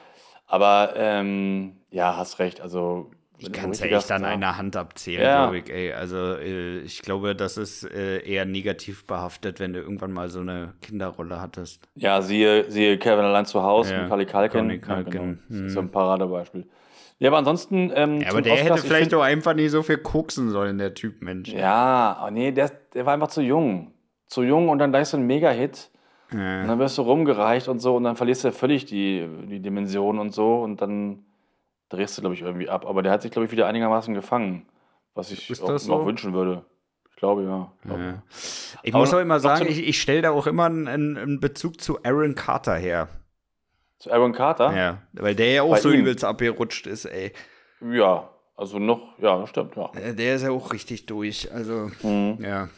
[0.46, 2.60] Aber ähm, ja, hast recht.
[2.60, 5.42] Also Ich kann es ja echt an einer Hand abzählen, Ja.
[5.44, 5.92] glaube ich, ey.
[5.92, 10.40] Also, äh, ich glaube, das ist äh, eher negativ behaftet, wenn du irgendwann mal so
[10.40, 11.86] eine Kinderrolle hattest.
[11.96, 14.68] Ja, siehe, siehe Kevin allein zu Hause Ja, mit Kali Kalkin.
[14.68, 15.34] Culkin, Ja, genau.
[15.48, 15.66] Das hm.
[15.66, 16.66] ist so ein Paradebeispiel.
[17.20, 17.90] Ja, aber ansonsten.
[17.94, 20.50] Ähm, Ja, aber der Oscars, hätte ich vielleicht find- auch einfach nicht so viel koksen
[20.50, 21.48] sollen, der Typ, Mensch.
[21.52, 23.92] Ja, oh nee, der, der war einfach zu jung.
[24.28, 25.90] Zu jung und dann gleich so ein Mega-Hit.
[26.32, 26.60] Ja.
[26.62, 29.60] Und dann wirst du rumgereicht und so und dann verlierst du ja völlig die, die
[29.60, 31.24] Dimension und so und dann
[31.88, 32.84] drehst du, glaube ich, irgendwie ab.
[32.86, 34.66] Aber der hat sich, glaube ich, wieder einigermaßen gefangen,
[35.14, 36.04] was ich Ist auch, so?
[36.06, 36.64] wünschen würde.
[37.10, 37.72] Ich glaube, ja.
[37.80, 38.22] Ich glaube, Ja.
[38.82, 41.80] Ich Aber muss auch immer sagen, ich, ich stelle da auch immer einen, einen Bezug
[41.80, 43.08] zu Aaron Carter her.
[43.98, 44.74] Zu Aaron Carter?
[44.76, 46.00] Ja, weil der ja auch Bei so ihm.
[46.00, 47.32] übelst abgerutscht ist, ey.
[47.80, 49.90] Ja, also noch, ja, das stimmt, ja.
[49.94, 52.38] Äh, Der ist ja auch richtig durch, also, Mhm.
[52.40, 52.68] ja.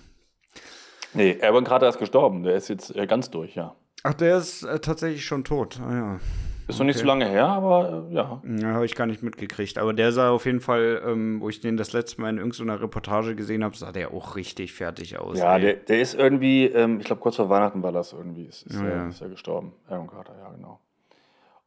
[1.12, 2.42] Nee, Aaron Carter ist gestorben.
[2.44, 3.74] Der ist jetzt äh, ganz durch, ja.
[4.04, 5.80] Ach, der ist äh, tatsächlich schon tot.
[5.84, 6.20] Ah, ja.
[6.68, 7.02] Ist noch nicht Okay.
[7.02, 8.40] so lange her, aber äh, ja.
[8.46, 9.76] Ja, habe ich gar nicht mitgekriegt.
[9.76, 12.80] Aber der sah auf jeden Fall, ähm, wo ich den das letzte Mal in irgendeiner
[12.80, 15.36] Reportage gesehen habe, sah der auch richtig fertig aus.
[15.38, 18.62] Ja, der, der ist irgendwie, ähm, ich glaube, kurz vor Weihnachten war das irgendwie, ist,
[18.62, 19.08] ist, Ja, er, ja.
[19.08, 19.72] ist er gestorben.
[19.88, 20.78] Aaron Carter, ja, genau.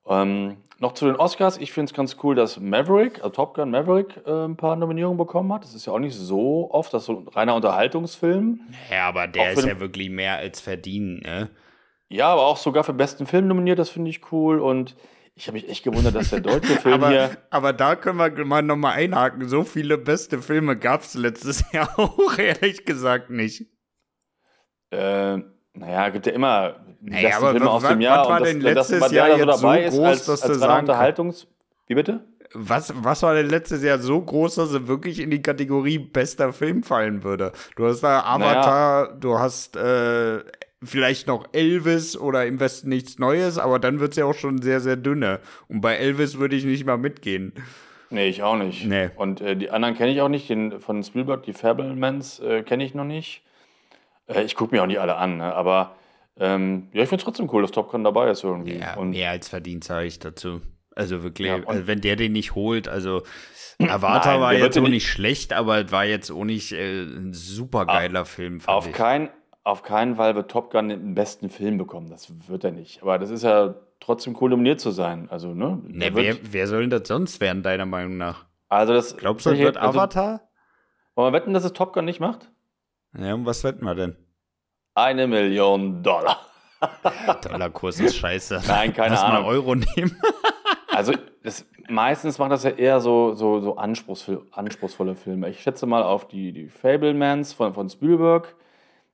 [0.08, 1.58] Ähm, noch zu den Oscars.
[1.58, 5.18] Ich finde es ganz cool, dass Maverick, also Top Gun Maverick, äh, ein paar Nominierungen
[5.18, 5.63] bekommen hat.
[5.63, 8.60] Das ist ja auch nicht so oft, das ist so ein reiner Unterhaltungsfilm.
[8.92, 11.50] ja, aber der ist ja wirklich mehr als verdient, ne?
[12.10, 14.60] Ja, aber auch sogar für besten Film nominiert, das finde ich cool.
[14.60, 14.96] Und
[15.36, 17.38] ich habe mich echt gewundert, dass der deutsche Film Aber, hier.
[17.50, 19.48] aber da können wir mal nochmal einhaken.
[19.48, 23.66] So viele beste Filme gab es letztes Jahr auch, ehrlich gesagt, nicht.
[24.92, 25.39] Äh,
[25.73, 28.19] naja, gibt ja immer Naja, besten aber Filme aus dem Jahr.
[28.19, 30.62] was war denn das, letztes das, Jahr da so dabei ist groß, als, dass als
[30.62, 31.47] reiner Unterhaltungs...
[31.88, 32.21] Wie bitte?
[32.53, 36.53] Was, was war denn letztes Jahr so groß, dass er wirklich in die Kategorie bester
[36.53, 37.51] Film fallen würde?
[37.75, 40.39] Du hast da Avatar, du hast äh,
[40.83, 44.62] vielleicht noch Elvis oder im Westen nichts Neues, aber dann wird es ja auch schon
[44.62, 45.39] sehr, sehr dünne.
[45.67, 47.53] Und bei Elvis würde ich nicht mal mitgehen.
[48.12, 48.86] Nee, ich auch nicht.
[48.86, 49.09] Nee.
[49.15, 50.47] Und äh, die anderen kenne ich auch nicht.
[50.47, 53.41] Den von Spielberg, die Fablemans, äh, kenne ich noch nicht.
[54.34, 55.54] Äh, ich gucke mir auch nicht alle an, ne?
[55.54, 55.96] aber
[56.38, 58.78] ähm, ja, ich finde es trotzdem cool, dass Top Gun dabei ist irgendwie.
[58.80, 60.62] Ja, und mehr als verdient, sage ich dazu.
[60.96, 63.24] Also wirklich, Ja, also wenn der den nicht holt, also
[63.80, 67.04] Avatar Nein, war jetzt auch nicht- nicht schlecht, aber es war jetzt auch nicht äh,
[67.04, 68.60] ein super geiler Film.
[68.62, 68.93] fand auf, ich.
[68.93, 69.30] kein,
[69.63, 72.10] auf keinen Fall wird Top Gun den besten Film bekommen.
[72.10, 73.02] Das wird er nicht.
[73.02, 75.28] Aber das ist ja trotzdem cool, nominiert zu sein.
[75.32, 75.80] Also, ne?
[75.88, 78.46] Ne, wer, wer soll denn das sonst werden, deiner Meinung nach?
[78.69, 80.41] also das, Glaubst du, es wird also, Avatar?
[81.15, 82.50] Wollen wir wetten, dass es Top Gun nicht macht?
[83.17, 84.15] Ja, und was wetten wir denn?
[84.95, 86.39] Eine Million Dollar.
[87.41, 88.62] Dollarkurs ist scheiße.
[88.67, 89.47] Nein, keine Lass mal Ahnung.
[89.47, 90.17] Euro nehmen.
[90.91, 95.49] Also das, meistens macht das ja eher so, so, so anspruchsvoll, anspruchsvolle Filme.
[95.49, 98.56] Ich schätze mal auf die, die Fablemans von, von Spielberg.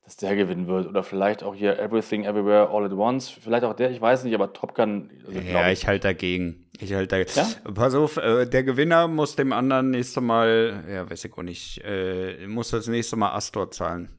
[0.03, 0.87] dass der gewinnen wird.
[0.87, 3.29] Oder vielleicht auch hier Everything Everywhere All at Once.
[3.29, 5.11] Vielleicht auch der, ich weiß nicht, aber Top Gun.
[5.27, 6.65] Also ja, ich, ich halte dagegen.
[6.79, 7.31] Ich halte dagegen.
[7.35, 7.71] Ja?
[7.71, 11.81] Pass auf, äh, der Gewinner muss dem anderen nächste Mal, ja, weiß ich auch nicht,
[11.85, 14.09] äh, muss das nächste Mal Astor zahlen.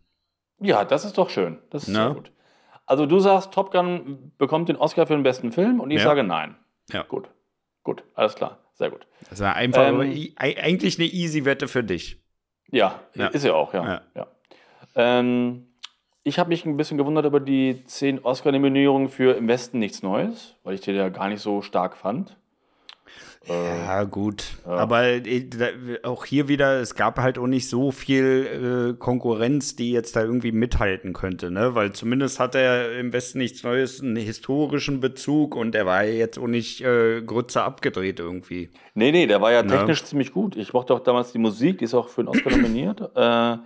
[0.60, 1.58] Ja, das ist doch schön.
[1.70, 2.32] Das ist sehr gut.
[2.86, 6.04] Also du sagst, Top Gun bekommt den Oscar für den besten Film und ich ja.
[6.04, 6.56] sage nein.
[6.90, 7.02] Ja.
[7.04, 7.28] Gut.
[7.82, 8.58] Gut, alles klar.
[8.74, 9.06] Sehr gut.
[9.28, 10.00] Das war einfach ähm,
[10.36, 12.20] eigentlich eine easy Wette für dich.
[12.70, 13.28] Ja, ja.
[13.28, 13.84] ist ja auch, ja.
[13.84, 14.00] ja.
[14.14, 14.26] ja.
[14.96, 15.66] Ähm,
[16.22, 20.56] ich habe mich ein bisschen gewundert über die zehn Oscar-Nominierungen für Im Westen nichts Neues,
[20.64, 22.36] weil ich den ja gar nicht so stark fand.
[23.46, 24.58] Ja, gut.
[24.66, 24.72] Ja.
[24.72, 25.48] Aber äh,
[26.02, 30.22] auch hier wieder, es gab halt auch nicht so viel äh, Konkurrenz, die jetzt da
[30.22, 31.74] irgendwie mithalten könnte, ne?
[31.74, 36.12] Weil zumindest hat er im Westen nichts Neues, einen historischen Bezug und er war ja
[36.12, 38.70] jetzt auch nicht äh, Grütze abgedreht irgendwie.
[38.94, 39.70] Nee, nee, der war ja ne?
[39.70, 40.06] technisch ja.
[40.06, 40.56] ziemlich gut.
[40.56, 43.00] Ich mochte auch damals die Musik, die ist auch für den Oscar nominiert.
[43.20, 43.56] Äh,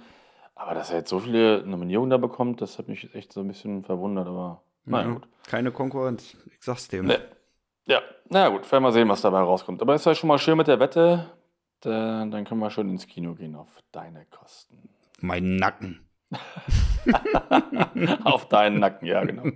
[0.57, 3.49] aber dass er jetzt so viele Nominierungen da bekommt, das hat mich echt so ein
[3.49, 5.29] bisschen verwundert, aber naja, ja, gut.
[5.47, 7.03] Keine Konkurrenz, ich sag's dir.
[7.03, 7.19] Nee.
[7.87, 9.83] Ja, na gut, werden wir sehen, was dabei rauskommt.
[9.83, 11.31] Aber ist ja schon mal schön mit der Wette.
[11.81, 14.89] Dann, dann können wir schon ins Kino gehen auf deine Kosten.
[15.21, 16.09] Mein Nacken.
[18.25, 19.45] auf deinen Nacken, ja, genau.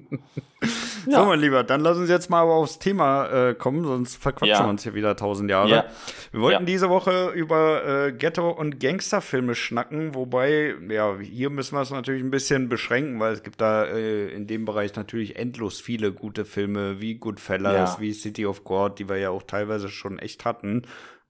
[1.06, 1.20] Ja.
[1.20, 4.56] So, mein Lieber, dann lass uns jetzt mal aber aufs Thema äh, kommen, sonst verquatschen
[4.56, 4.64] ja.
[4.64, 5.68] wir uns hier wieder tausend Jahre.
[5.68, 5.84] Ja.
[6.32, 11.82] Wir wollten diese Woche über äh, Ghetto- und Gangsterfilme schnacken, wobei, ja, hier müssen wir
[11.82, 15.80] es natürlich ein bisschen beschränken, weil es gibt da äh, in dem Bereich natürlich endlos
[15.80, 20.18] viele gute Filme, wie Goodfellas, wie City of God, die wir ja auch teilweise schon
[20.18, 20.82] echt hatten.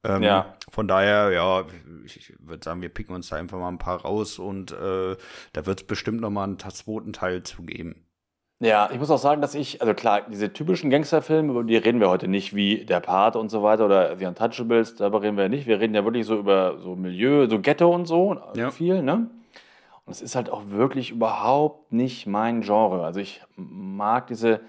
[0.05, 0.55] Ähm, ja.
[0.71, 1.65] Von daher, ja,
[2.05, 5.17] ich würde sagen, wir picken uns da einfach mal ein paar raus und äh,
[5.53, 8.05] da wird es bestimmt noch mal einen zweiten Teil zu geben.
[8.61, 12.01] Ja, ich muss auch sagen, dass ich, also klar, diese typischen Gangsterfilme, über die reden
[12.01, 15.45] wir heute nicht, wie Der Pate und so weiter oder The Untouchables, darüber reden wir
[15.45, 15.69] ja nicht.
[15.69, 18.71] Wir reden ja wirklich so über so Milieu, so Ghetto und so, ja.
[18.71, 19.31] viel, ne?
[20.05, 23.05] Und es ist halt auch wirklich überhaupt nicht mein Genre.
[23.05, 24.61] Also ich mag diese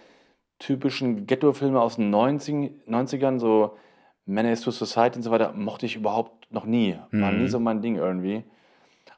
[0.60, 3.78] typischen Ghetto-Filme aus den 90, 90ern, so
[4.26, 6.98] Menace to Society und so weiter, mochte ich überhaupt noch nie.
[7.12, 7.42] War mhm.
[7.42, 8.44] nie so mein Ding irgendwie.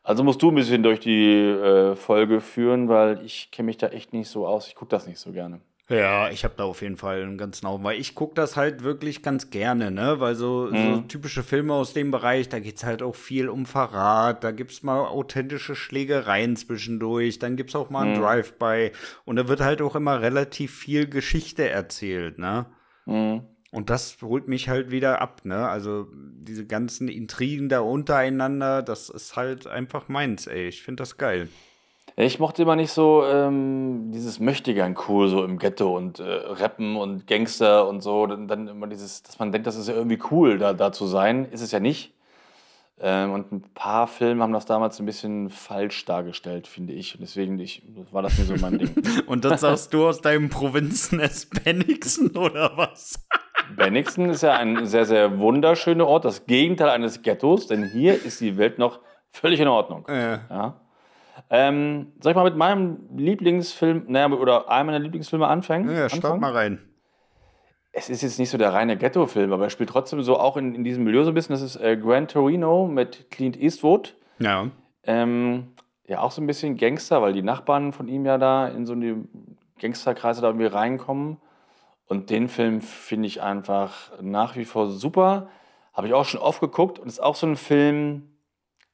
[0.04, 3.88] Also musst du ein bisschen durch die äh, Folge führen, weil ich kenne mich da
[3.88, 4.68] echt nicht so aus.
[4.68, 5.62] Ich gucke das nicht so gerne.
[5.92, 8.82] Ja, ich habe da auf jeden Fall einen ganz genau, weil ich gucke das halt
[8.82, 10.22] wirklich ganz gerne, ne?
[10.22, 10.96] Weil so, mhm.
[10.96, 14.52] so typische Filme aus dem Bereich, da geht es halt auch viel um Verrat, da
[14.52, 18.14] gibt es mal authentische Schlägereien zwischendurch, dann gibt es auch mal mhm.
[18.14, 18.92] einen Drive-by
[19.26, 22.68] und da wird halt auch immer relativ viel Geschichte erzählt, ne?
[23.06, 23.42] Mhm.
[23.72, 25.68] Und das holt mich halt wieder ab, ne?
[25.68, 30.68] Also diese ganzen Intrigen da untereinander, das ist halt einfach meins, ey.
[30.68, 31.48] Ich finde das geil.
[32.18, 36.98] Ich mochte immer nicht so ähm, dieses Möchtegern cool so im Ghetto und äh, Rappen
[36.98, 38.28] und Gangster und so.
[38.28, 41.08] Dann, dann, immer dieses, dass man denkt, das ist ja irgendwie cool, da, da zu
[41.08, 41.46] sein.
[41.46, 42.14] Ist es ja nicht.
[43.00, 47.16] Ähm, und ein paar Filme haben das damals ein bisschen falsch dargestellt, finde ich.
[47.16, 47.82] Und deswegen ich,
[48.12, 48.94] war das mir so mein Ding.
[49.26, 53.26] und das sagst du aus deinem Provinznest Bennigsen oder was?
[53.76, 58.42] Bennigsen ist ja ein sehr, sehr wunderschöner Ort, das Gegenteil eines Ghettos, denn hier ist
[58.42, 59.00] die Welt noch
[59.32, 60.06] völlig in Ordnung.
[60.08, 60.40] Ja.
[60.50, 60.82] ja.
[61.50, 65.90] Ähm, soll ich mal mit meinem Lieblingsfilm, naja, oder einem meiner Lieblingsfilme anfangen?
[65.90, 66.80] Ja, start mal rein.
[67.94, 70.76] Es ist jetzt nicht so der reine Ghetto-Film, aber er spielt trotzdem so auch in,
[70.76, 71.54] in diesem Milieu so ein bisschen.
[71.54, 74.16] Das ist äh, Gran Torino mit Clint Eastwood.
[74.40, 74.68] Ja.
[75.04, 75.74] Ähm,
[76.08, 78.94] ja, auch so ein bisschen Gangster, weil die Nachbarn von ihm ja da in so
[78.94, 79.26] eine
[79.80, 81.38] Gangsterkreise da irgendwie reinkommen.
[82.12, 85.48] Und den Film finde ich einfach nach wie vor super.
[85.94, 88.24] Habe ich auch schon oft geguckt und ist auch so ein Film,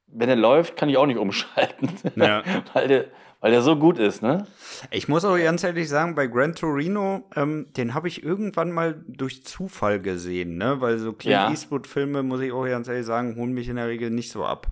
[0.06, 1.90] wenn er läuft, kann ich auch nicht umschalten.
[2.16, 2.44] Ja.
[2.74, 3.06] weil, der,
[3.42, 4.46] weil der so gut ist, ne?
[4.92, 9.04] Ich muss auch ganz ehrlich sagen, bei Gran Torino, ähm, den habe ich irgendwann mal
[9.08, 10.80] durch Zufall gesehen, ne?
[10.80, 11.50] Weil so Clint ja.
[11.50, 14.68] Eastwood-Filme, muss ich auch ganz ehrlich sagen, holen mich in der Regel nicht so ab.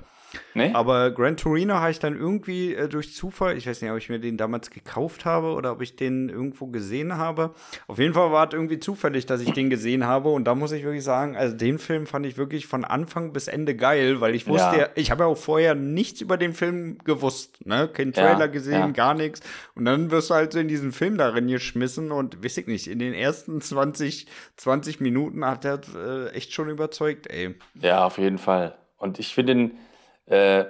[0.54, 0.72] Nee?
[0.74, 4.10] Aber Gran Torino habe ich dann irgendwie äh, durch Zufall, ich weiß nicht, ob ich
[4.10, 7.54] mir den damals gekauft habe oder ob ich den irgendwo gesehen habe.
[7.88, 10.30] Auf jeden Fall war es irgendwie zufällig, dass ich den gesehen habe.
[10.30, 13.48] Und da muss ich wirklich sagen, also den Film fand ich wirklich von Anfang bis
[13.48, 16.98] Ende geil, weil ich wusste ja, ich habe ja auch vorher nichts über den Film
[17.04, 17.90] gewusst, ne?
[17.92, 18.88] Kein Trailer ja, gesehen, ja.
[18.88, 19.42] gar nichts.
[19.76, 22.88] Und dann wirst du halt so in diesen Film darin geschmissen und weiß ich nicht,
[22.88, 27.56] in den ersten 20, 20 Minuten hat er äh, echt schon überzeugt, ey.
[27.76, 28.76] Ja, auf jeden Fall.
[28.98, 29.72] Und ich finde ihn
[30.28, 30.66] äh,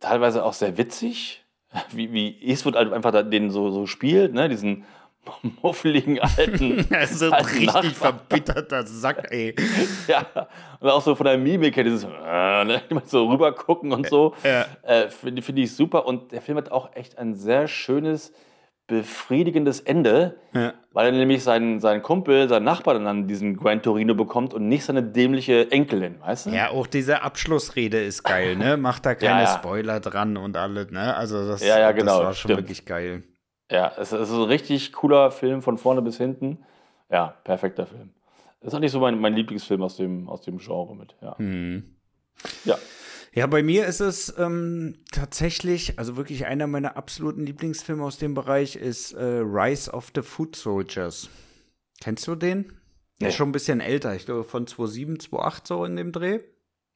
[0.00, 1.44] teilweise auch sehr witzig,
[1.90, 4.48] wie, wie Eastwood halt einfach den so, so spielt, ne?
[4.48, 4.84] diesen
[5.62, 6.86] muffeligen alten.
[7.10, 7.92] so ein richtig Nachbar.
[7.92, 9.54] verbitterter Sack, ey.
[10.08, 10.26] ja,
[10.80, 12.82] und auch so von der Mimik her, dieses äh, ne?
[13.04, 14.34] so rüber gucken und so.
[14.42, 14.66] Ja.
[14.82, 16.06] Äh, Finde find ich super.
[16.06, 18.32] Und der Film hat auch echt ein sehr schönes
[18.86, 20.74] befriedigendes Ende, Ja.
[20.92, 24.84] weil er nämlich seinen, seinen Kumpel, seinen Nachbar dann diesen Gran Torino bekommt und nicht
[24.84, 26.50] seine dämliche Enkelin, weißt du?
[26.50, 28.76] Ja, auch diese Abschlussrede ist geil, ne?
[28.78, 29.58] Macht da keine Ja, ja.
[29.58, 31.14] Spoiler dran und alles, ne?
[31.16, 32.58] Also das, Ja, ja, genau, das war schon stimmt.
[32.60, 33.22] wirklich geil.
[33.70, 36.58] Ja, es ist ein richtig cooler Film von vorne bis hinten.
[37.10, 38.10] Ja, perfekter Film.
[38.60, 41.16] Das ist eigentlich so mein, mein Lieblingsfilm aus dem, aus dem Genre mit.
[41.22, 41.38] Ja.
[41.38, 41.82] Hm.
[42.64, 42.76] ja.
[43.34, 48.34] Ja, bei mir ist es ähm, tatsächlich, also wirklich einer meiner absoluten Lieblingsfilme aus dem
[48.34, 51.30] Bereich ist äh, Rise of the Food Soldiers.
[52.02, 52.72] Kennst du den?
[53.20, 56.40] Der ist schon ein bisschen älter, ich glaube von 2007, 2008 so in dem Dreh.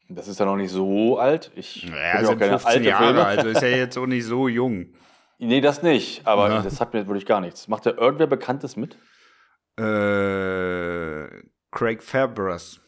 [0.08, 1.52] Das ist ja noch nicht so alt.
[1.56, 3.24] Ich Ja, gucke ja sind auch keine 15 alte Jahre, Filme.
[3.26, 4.86] also ist ja jetzt auch nicht so jung.
[5.38, 6.26] Nee, das nicht.
[6.26, 6.62] Aber Ja.
[6.62, 7.68] das hat mir wirklich gar nichts.
[7.68, 8.96] Macht da irgendwer Bekanntes mit?
[9.78, 11.28] Äh,
[11.70, 12.80] Craig Fabras.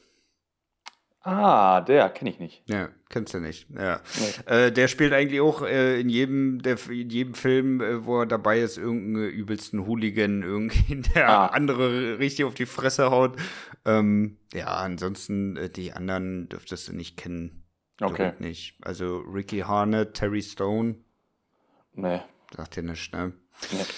[1.20, 2.62] Ah, der kenne ich nicht.
[2.68, 3.66] Ja, kennst du nicht.
[3.70, 4.00] Ja.
[4.46, 4.52] Nee.
[4.54, 8.26] Äh, der spielt eigentlich auch äh, in jedem, der, in jedem Film, äh, wo er
[8.26, 11.46] dabei ist, irgendeinen übelsten Hooligan, irgendwie, der Ah.
[11.48, 13.36] andere richtig auf die Fresse haut.
[13.84, 17.64] Ähm, ja, ansonsten, äh, die anderen dürftest du nicht kennen.
[18.00, 18.32] Okay.
[18.34, 18.78] ich Nicht.
[18.82, 20.96] Also Ricky Harnett, Terry Stone,
[21.94, 22.20] Nee.
[22.56, 23.32] sagt dir nicht, ne?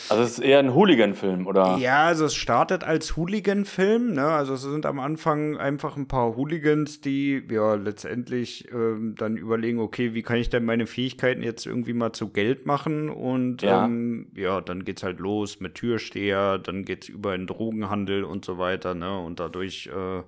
[0.08, 1.76] Also es ist eher ein Hooligan-Film, oder?
[1.76, 4.24] Ja, also es startet als Hooligan-Film, ne?
[4.26, 9.78] Also es sind am Anfang einfach ein paar Hooligans, die ja letztendlich ähm, dann überlegen,
[9.78, 13.10] okay, wie kann ich denn meine Fähigkeiten jetzt irgendwie mal zu Geld machen?
[13.10, 13.84] Und Ja.
[13.84, 18.58] ähm, ja, dann geht's halt los mit Türsteher, dann geht's über in Drogenhandel und so
[18.58, 19.18] weiter, ne?
[19.20, 20.22] Und dadurch äh,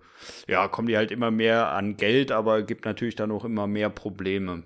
[0.52, 3.90] ja, kommen die halt immer mehr an Geld, aber gibt natürlich dann auch immer mehr
[3.90, 4.62] Probleme.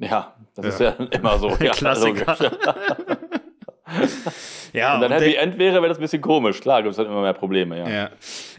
[0.00, 1.56] Ja, das ist ja immer so.
[1.60, 2.36] Ja, Klassiker.
[4.72, 6.60] Ja, Und dann und Happy End wäre, wäre das ein bisschen komisch.
[6.60, 7.88] Klar, gibt es dann immer mehr Probleme, ja.
[7.88, 8.10] Ja,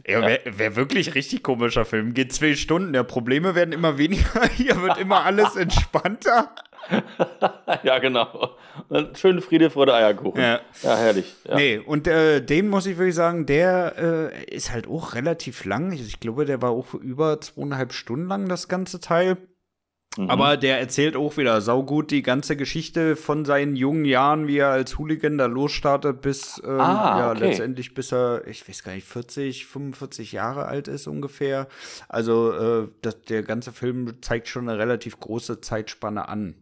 [0.08, 2.14] ja, wäre wär wirklich richtig komischer Film.
[2.14, 6.50] Geht zwei Stunden, der Probleme werden immer weniger, hier wird immer alles entspannter.
[7.84, 8.56] Ja, genau.
[8.88, 10.42] Und schön Friede, Freude, Eierkuchen.
[10.42, 10.60] Ja.
[10.82, 11.36] Ja, herrlich.
[11.48, 11.56] Ja.
[11.56, 15.92] Nee, und äh, den muss ich wirklich sagen, der äh, ist halt auch relativ lang.
[15.92, 19.38] Ich, ich glaube, der war auch über zweieinhalb Stunden lang, das ganze Teil.
[20.18, 20.30] Mhm.
[20.30, 24.70] Aber der erzählt auch wieder saugut die ganze Geschichte von seinen jungen Jahren, wie er
[24.70, 27.40] als Hooligan da losstartet, bis ähm, Ah, ja, okay.
[27.50, 31.68] letztendlich bis er, ich weiß gar nicht, 40, 45 Jahre alt ist ungefähr.
[32.08, 36.56] Also äh, das, der ganze Film zeigt schon eine relativ große Zeitspanne an.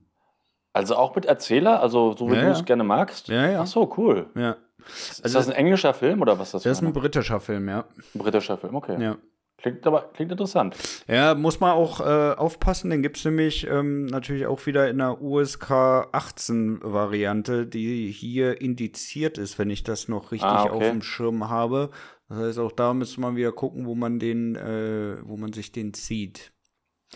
[0.73, 2.65] Also auch mit Erzähler, also so wie Ja, du es ja.
[2.65, 3.29] gerne magst.
[3.29, 3.61] Ja, ja.
[3.61, 4.27] Ach so, cool.
[4.35, 4.57] Ja.
[4.89, 6.63] ist Also- das ein englischer Film oder was ist das?
[6.63, 7.85] Das ist ein britischer Film, ja.
[8.13, 9.01] ein britischer Film, okay.
[9.01, 9.17] Ja.
[9.59, 10.75] Klingt aber klingt interessant.
[11.07, 15.19] Ja, muss man auch äh, aufpassen, den gibt's nämlich ähm, natürlich auch wieder in der
[15.19, 20.71] USK 18 Variante, die hier indiziert ist, wenn ich das noch richtig Ah, okay.
[20.73, 21.89] auf dem Schirm habe.
[22.29, 25.71] Das heißt, auch da müsste man wieder gucken, wo man den, äh, wo man sich
[25.71, 26.51] den zieht.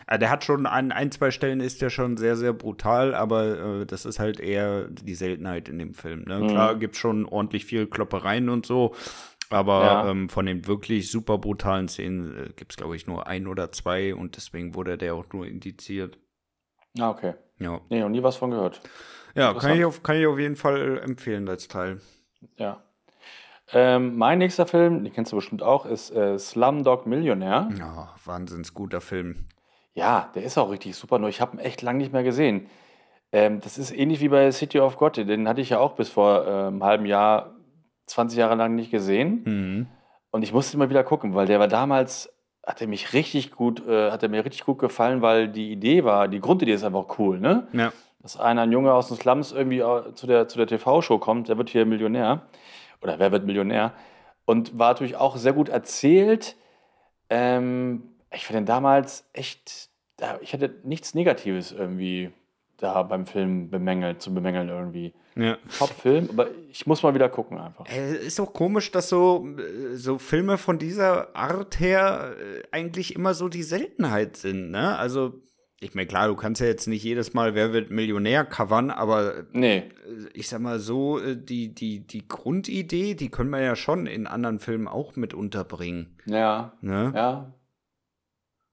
[0.08, 3.82] Ah, der hat schon an ein, zwei Stellen ist der schon sehr, sehr brutal, aber
[3.82, 6.24] äh, das ist halt eher die Seltenheit in dem Film.
[6.24, 6.40] Ne?
[6.40, 6.48] Mhm.
[6.48, 8.96] Klar gibt's schon ordentlich viel Kloppereien und so,
[9.52, 10.10] aber Ja.
[10.10, 14.16] ähm, von den wirklich super brutalen Szenen äh, gibt's glaube ich, nur ein oder zwei
[14.16, 16.18] und deswegen wurde der auch nur indiziert.
[17.00, 17.36] Ah, okay.
[17.60, 18.82] Ja, Nee, noch nie was von gehört.
[19.36, 22.02] ja kann, ich auf, kann ich auf jeden Fall empfehlen als Teil.
[22.58, 22.82] Ja.
[23.74, 27.70] Ähm, mein nächster Film, den kennst du bestimmt auch, ist äh, Slumdog Millionär.
[27.80, 29.46] Ja, wahnsinns guter Film.
[29.94, 32.68] Ja, der ist auch richtig super, nur ich habe ihn echt lange nicht mehr gesehen.
[33.32, 36.10] Ähm, das ist ähnlich wie bei City of God, den hatte ich ja auch bis
[36.10, 37.56] vor äh, einem halben Jahr,
[38.12, 39.42] 20 Jahre lang nicht gesehen.
[39.46, 39.88] Mhm.
[40.32, 42.34] Und ich musste mal wieder gucken, weil der war damals,
[42.66, 46.04] hat er mich richtig gut, äh, hat er mir richtig gut gefallen, weil die Idee
[46.04, 47.68] war, die Grundidee ist einfach cool, ne?
[47.74, 47.92] Ja.
[48.20, 51.50] Dass einer, ein Junge aus den Slums irgendwie äh, zu der, zu der TV-Show kommt,
[51.50, 52.44] der wird hier Millionär.
[53.02, 53.94] Oder wer wird Millionär?
[54.46, 56.56] Und war natürlich auch sehr gut erzählt.
[57.30, 59.90] Ähm, ich finde den damals echt,
[60.42, 62.32] ich hatte nichts Negatives irgendwie
[62.82, 65.14] da beim Film bemängelt, zu bemängeln irgendwie.
[65.36, 65.58] ja.
[65.78, 67.86] Top-Film, aber ich muss mal wieder gucken einfach.
[67.88, 73.16] Äh, ist auch komisch, dass so, äh, so Filme von dieser Art her äh, eigentlich
[73.16, 74.98] immer so die Seltenheit sind, ne?
[74.98, 75.36] Also,
[75.84, 79.38] ich meine, klar, du kannst ja jetzt nicht jedes Mal Wer wird Millionär covern, aber
[79.38, 79.84] äh, Nee,
[80.34, 84.28] ich sag mal so, äh, die, die, die Grundidee, die können wir ja schon in
[84.28, 87.12] anderen Filmen auch mit unterbringen, ja, ne?
[87.16, 87.54] ja.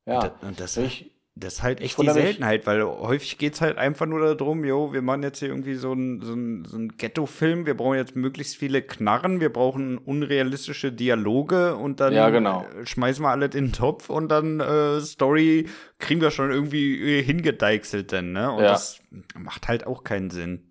[0.04, 3.60] Und Ja, da- Und das, ich, das ist halt echt die Seltenheit, weil häufig geht's
[3.60, 6.76] halt einfach nur darum, jo, wir machen jetzt hier irgendwie so einen so einen- so
[6.76, 12.30] einen Ghetto-Film, wir brauchen jetzt möglichst viele Knarren, wir brauchen unrealistische Dialoge und dann Ja,
[12.30, 12.64] genau.
[12.80, 17.18] äh, schmeißen wir alles in den Topf und dann äh, Story kriegen wir schon irgendwie
[17.18, 18.50] äh, hingedeichselt dann, ne?
[18.52, 18.70] Und Ja.
[18.70, 19.00] das
[19.38, 20.64] macht halt auch keinen Sinn.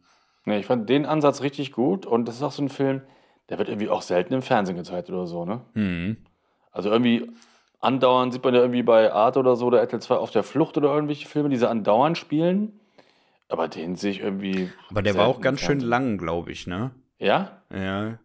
[0.46, 3.02] nee, ich fand den Ansatz richtig gut und das ist auch so ein Film,
[3.50, 5.62] der wird irgendwie auch selten im Fernsehen gezeigt oder so, ne?
[5.74, 6.18] Mhm.
[6.72, 7.30] Also irgendwie
[7.80, 10.78] andauernd sieht man ja irgendwie bei Art oder so oder RTL 2 auf der Flucht
[10.78, 12.80] oder irgendwelche Filme, die sie andauernd spielen.
[13.50, 14.70] Aber den sehe ich irgendwie.
[14.90, 16.92] Aber der war auch ganz schön lang, glaube ich, ne?
[17.18, 17.62] Ja?
[17.74, 18.20] Ja.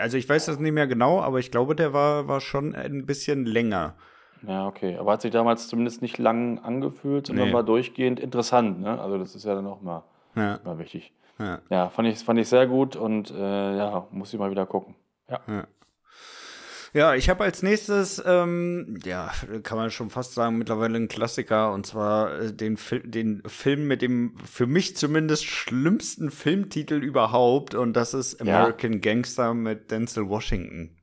[0.00, 3.04] Also ich weiß das nicht mehr genau, aber ich glaube, der war, war schon ein
[3.06, 3.94] bisschen länger.
[4.46, 4.96] Ja, okay.
[4.98, 7.54] Aber hat sich damals zumindest nicht lang angefühlt, sondern Nee.
[7.54, 9.00] war durchgehend interessant, ne?
[9.00, 10.04] Also das ist ja dann auch mal,
[10.36, 11.12] Ja, mal wichtig.
[11.38, 11.60] ja.
[11.70, 14.94] Ja, fand ich, fand ich sehr gut und äh, ja, muss ich mal wieder gucken.
[15.28, 15.40] Ja.
[15.48, 15.64] Ja,
[17.14, 19.30] ich habe als nächstes, ähm, ja,
[19.62, 23.86] kann man schon fast sagen, mittlerweile einen Klassiker, und zwar äh, den, Fil den Film
[23.86, 28.60] mit dem für mich zumindest schlimmsten Filmtitel überhaupt, und das ist Ja.
[28.60, 30.98] American Gangster mit Denzel Washington.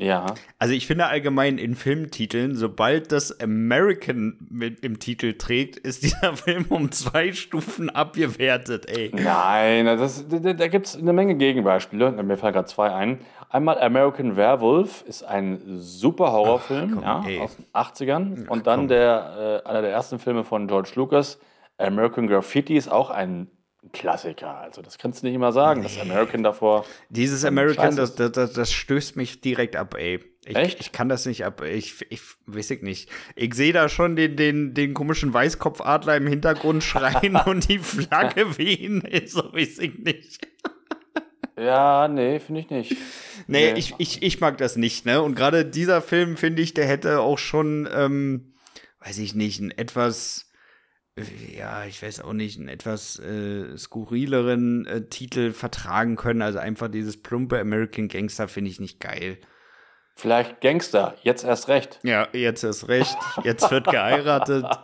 [0.00, 0.26] Ja.
[0.58, 6.36] Also ich finde allgemein in Filmtiteln, sobald das American mit im Titel trägt, ist dieser
[6.36, 9.10] Film um zwei Stufen abgewertet, ey.
[9.12, 12.12] Nein, das, da, da gibt es eine Menge Gegenbeispiele.
[12.22, 13.18] Mir fallen gerade zwei ein.
[13.50, 18.40] Einmal American Werewolf ist ein super Horrorfilm komm, ja, aus den 80ern.
[18.40, 18.62] Und komm.
[18.62, 21.38] dann der, äh, einer der ersten Filme von George Lucas,
[21.78, 23.50] American Graffiti, ist auch ein
[23.92, 24.58] Klassiker.
[24.58, 26.84] Also das kannst du nicht immer sagen, dass American davor.
[27.08, 30.20] Dieses American, das, das, das, das stößt mich direkt ab, ey.
[30.44, 30.80] Ich, Echt?
[30.80, 31.62] Ich kann das nicht ab.
[31.62, 33.10] Ich, ich weiß ich nicht.
[33.36, 38.58] Ich sehe da schon den, den, den komischen Weißkopfadler im Hintergrund schreien und die Flagge
[38.58, 39.02] wehen.
[39.26, 40.46] So weiß ich nicht.
[41.58, 42.96] Ja, nee, finde ich nicht.
[43.46, 43.78] Nee, Nee.
[43.78, 45.22] Ich, ich, ich mag das nicht, ne?
[45.22, 48.52] Und gerade dieser Film, finde ich, der hätte auch schon, ähm,
[49.00, 50.50] weiß ich nicht, einen etwas,
[51.16, 51.22] äh,
[51.56, 56.42] ja, ich weiß auch nicht, einen etwas äh, skurrileren äh, Titel vertragen können.
[56.42, 59.38] Also einfach dieses plumpe American Gangster finde ich nicht geil.
[60.20, 62.00] Vielleicht Gangster, jetzt erst recht.
[62.02, 63.16] Ja, jetzt ist recht.
[63.44, 64.66] Jetzt wird geheiratet.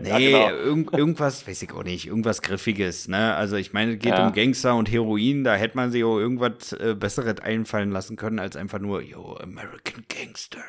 [0.00, 0.50] Nee, genau.
[0.50, 3.34] irgend, irgendwas, weiß ich auch nicht, irgendwas Griffiges, ne?
[3.34, 4.26] Also ich meine, es geht Ja.
[4.26, 8.38] um Gangster und Heroin, da hätte man sich auch irgendwas äh, Besseres einfallen lassen können,
[8.38, 10.60] als einfach nur, yo, American Gangster.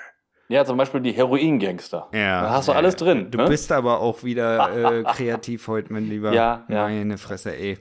[0.48, 2.10] Ja, zum Beispiel die Heroin-Gangster.
[2.13, 2.41] Ja.
[2.43, 3.32] Da hast du ja, alles drin.
[3.32, 3.46] Du ne?
[3.46, 6.32] bist aber auch wieder äh, kreativ heute, mein Lieber.
[6.34, 6.84] Ja, ja.
[6.84, 7.78] Meine Fresse, ey.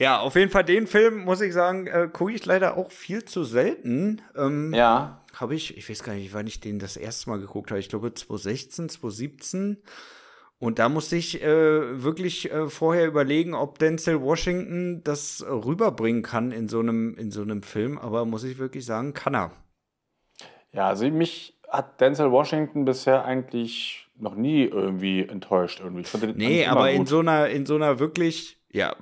[0.00, 0.18] Ja.
[0.20, 3.44] Auf jeden Fall den Film, muss ich sagen, äh, gucke ich leider auch viel zu
[3.44, 4.22] selten.
[4.34, 7.70] Ähm, ja, habe ich, ich weiß gar nicht, wann ich den das erste Mal geguckt
[7.70, 7.80] habe.
[7.80, 9.76] Ich glaube 2016, 2017.
[10.58, 16.50] Und da musste ich äh, wirklich äh, vorher überlegen, ob Denzel Washington das rüberbringen kann
[16.50, 17.98] in so einem in so einem Film.
[17.98, 19.52] Aber muss ich wirklich sagen, kann er.
[20.72, 25.80] Ja, also mich hat Denzel Washington bisher eigentlich noch nie irgendwie enttäuscht.
[25.80, 26.02] Irgendwie.
[26.02, 28.94] Ich Nee, aber in so einer in so einer wirklich ja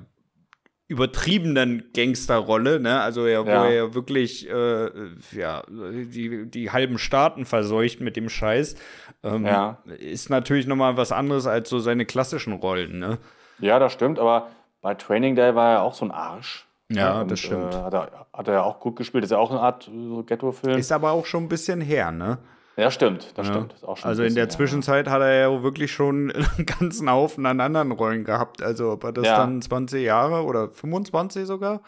[0.88, 3.01] übertriebenen Gangsterrolle, ne?
[3.01, 3.66] Also ja, wo Ja.
[3.66, 4.90] er ja wirklich äh,
[5.33, 8.74] ja die die halben Staaten verseucht mit dem Scheiß,
[9.22, 9.79] ähm, Ja.
[9.98, 13.18] ist natürlich noch mal was anderes als so seine klassischen Rollen, ne?
[13.61, 14.48] Ja, das stimmt, aber
[14.81, 16.66] bei Training Day war er auch so ein Arsch.
[16.90, 17.74] Ja, und, das stimmt.
[17.74, 19.22] Äh, hat, er, hat er ja auch gut gespielt.
[19.22, 20.79] Ist ja auch eine Art äh, so Ghetto-Film.
[20.79, 22.38] Ist aber auch schon ein bisschen her, ne?
[22.79, 23.55] Ja, stimmt, das Ja.
[23.55, 23.75] stimmt.
[24.05, 28.23] Also in der Zwischenzeit hat er ja wirklich schon einen ganzen Haufen an anderen Rollen
[28.25, 28.62] gehabt.
[28.62, 29.37] Also ob er das Ja.
[29.38, 31.83] dann 20 Jahre oder 25 sogar?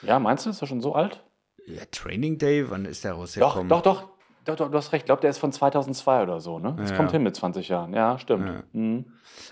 [0.00, 0.18] Ja.
[0.18, 1.22] meinst du, ist er schon so alt?
[1.66, 3.68] Ja, Training Day, wann ist der Doch, rausgekommen?
[3.68, 4.08] doch, doch,
[4.46, 4.70] doch, doch.
[4.70, 5.02] Du hast recht.
[5.02, 6.74] Ich glaube, der ist von 2002 oder so, ne?
[6.78, 6.96] Das Ja.
[6.96, 7.92] kommt hin mit 20 Jahren.
[7.94, 8.48] Ja, stimmt.
[8.48, 8.62] Ja.
[8.72, 9.04] Mhm.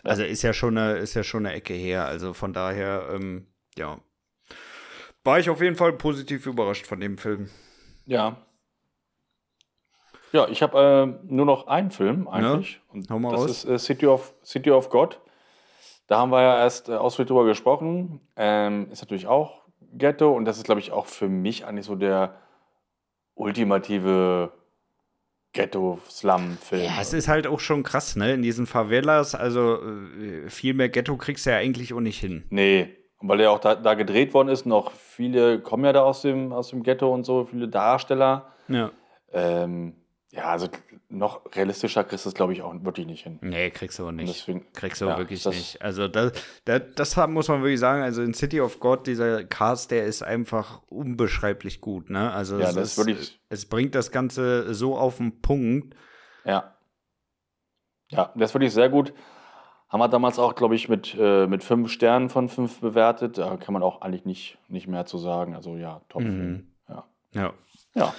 [0.03, 2.07] Also ist ja schon eine, ist ja schon eine Ecke her.
[2.07, 3.47] Also von daher, ähm,
[3.79, 3.99] ja.
[5.25, 7.51] War ich auf jeden Fall positiv überrascht von dem Film.
[8.07, 8.38] Ja.
[10.33, 12.81] Ja, ich habe äh, nur noch einen Film eigentlich.
[12.93, 13.51] Und hau mal das raus.
[13.51, 15.21] ist äh, City, of, City of God.
[16.07, 18.21] Da haben wir ja erst äh, ausführlich drüber gesprochen.
[18.37, 19.62] Ähm, ist natürlich auch
[19.93, 22.35] Ghetto und das ist, glaube ich, auch für mich eigentlich so der
[23.35, 24.53] ultimative
[25.53, 26.85] Ghetto-Slum-Film.
[26.85, 28.35] Ja, es ist halt auch schon krass, ne?
[28.35, 32.45] In diesen Favelas, also äh, viel mehr Ghetto kriegst du ja eigentlich auch nicht hin.
[32.51, 36.23] Nee, weil der auch da, da gedreht worden ist, noch viele kommen ja da aus
[36.23, 38.53] dem, aus dem Ghetto und so, viele Darsteller.
[38.69, 38.90] Ja.
[39.33, 39.95] Ähm,
[40.33, 40.69] ja, also
[41.09, 43.38] noch realistischer kriegst du es, glaube ich, auch wirklich nicht hin.
[43.43, 44.29] Nee, kriegst du nicht.
[44.29, 45.83] deswegen, Kriegst du ja, wirklich nicht.
[45.83, 46.33] Also das,
[46.64, 48.03] das, das muss man wirklich sagen.
[48.03, 52.11] Also in City of God, dieser Cast, der ist einfach unbeschreiblich gut.
[52.11, 52.31] Ne?
[52.33, 55.97] Also Ja, es, das ist wirklich- es bringt das Ganze so auf den Punkt.
[56.45, 56.77] Ja.
[58.11, 59.12] Ja, das ist wirklich sehr gut.
[59.88, 63.38] Haben wir damals auch, glaube ich, mit, äh, mit fünf Sternen von fünf bewertet.
[63.38, 65.57] Da kann man auch eigentlich nicht, nicht mehr zu sagen.
[65.57, 66.73] Also ja, Top-Film.
[66.88, 67.05] Ja.
[67.33, 67.53] Ja.
[67.95, 68.14] ja.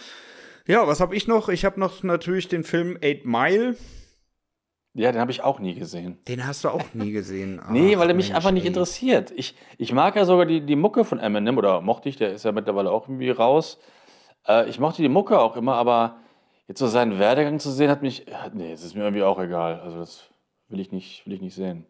[0.68, 1.50] Ja, was habe ich noch?
[1.50, 3.76] Ich habe noch natürlich den Film Eight Mile.
[4.94, 6.18] Ja, den habe ich auch nie gesehen.
[6.28, 7.62] Den hast du auch nie gesehen.
[7.70, 8.68] Nee, Ach, weil er mich Mensch, einfach nicht ey.
[8.68, 9.32] interessiert.
[9.36, 12.44] Ich, ich mag ja sogar die, die Mucke von Eminem, oder mochte ich, der ist
[12.44, 13.80] ja mittlerweile auch irgendwie raus.
[14.48, 16.18] Äh, ich mochte die Mucke auch immer, aber
[16.68, 18.26] jetzt so seinen Werdegang zu sehen, hat mich.
[18.28, 19.80] ja, Nee, es ist mir irgendwie auch egal.
[19.80, 20.26] Also das
[20.68, 21.86] will ich nicht, will ich nicht sehen.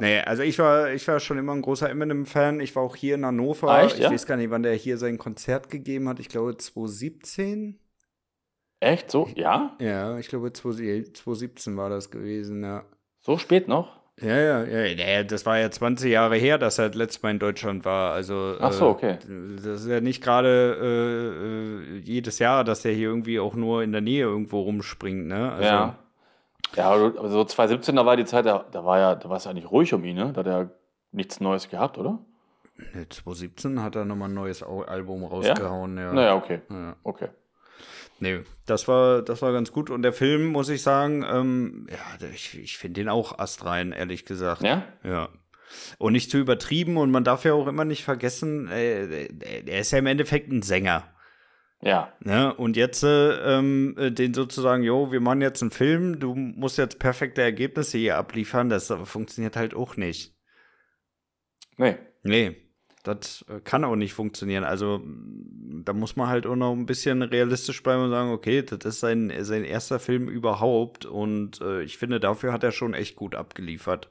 [0.00, 2.60] Nee, also ich war, ich war schon immer ein großer Eminem-Fan.
[2.60, 3.70] Ich war auch hier in Hannover.
[3.70, 4.10] Ah, echt, ich ja?
[4.10, 6.18] weiß gar nicht, wann der hier sein Konzert gegeben hat.
[6.18, 7.78] Ich glaube 2017.
[8.82, 9.12] Echt?
[9.12, 9.28] So?
[9.36, 9.76] Ja?
[9.78, 12.82] Ja, ich glaube 2017 war das gewesen, ja.
[13.20, 14.00] So spät noch?
[14.20, 17.30] Ja, ja, ja, ja, das war ja 20 Jahre her, dass er das letzte Mal
[17.30, 18.12] in Deutschland war.
[18.12, 19.18] Also, Ach so, okay.
[19.28, 23.54] Äh, das ist ja nicht gerade äh, äh, jedes Jahr, dass er hier irgendwie auch
[23.54, 25.52] nur in der Nähe irgendwo rumspringt, ne?
[25.52, 25.98] Also, ja.
[26.74, 29.46] Ja, aber so 2017, da war die Zeit, da, da war ja, da war es
[29.46, 30.32] eigentlich ruhig um ihn, ne?
[30.32, 30.70] Da hat er
[31.12, 32.18] nichts Neues gehabt, oder?
[32.94, 36.12] Ne, 2017 hat er nochmal ein neues Album rausgehauen, ja.
[36.12, 36.62] Naja, okay.
[36.68, 36.96] Ja.
[37.04, 37.28] Okay.
[38.22, 39.90] Nee, das war, das war ganz gut.
[39.90, 44.24] Und der Film, muss ich sagen, ähm, ja, ich, ich finde den auch astrein, ehrlich
[44.24, 44.62] gesagt.
[44.62, 44.86] Ja?
[45.02, 45.28] Ja.
[45.98, 46.98] Und nicht zu übertrieben.
[46.98, 49.26] Und man darf ja auch immer nicht vergessen, äh,
[49.66, 51.02] er ist ja im Endeffekt ein Sänger.
[51.80, 52.12] Ja.
[52.20, 52.54] Ne?
[52.54, 56.78] Und jetzt äh, ähm, äh, den sozusagen, jo, wir machen jetzt einen Film, du musst
[56.78, 60.32] jetzt perfekte Ergebnisse hier abliefern, das äh, funktioniert halt auch nicht.
[61.76, 61.96] Nee.
[62.22, 62.61] Nee,
[63.02, 64.64] das äh, kann auch nicht funktionieren.
[64.64, 65.00] Also
[65.84, 69.00] da muss man halt auch noch ein bisschen realistisch bleiben und sagen, okay, das ist
[69.00, 73.34] sein, sein erster Film überhaupt und äh, ich finde, dafür hat er schon echt gut
[73.34, 74.08] abgeliefert.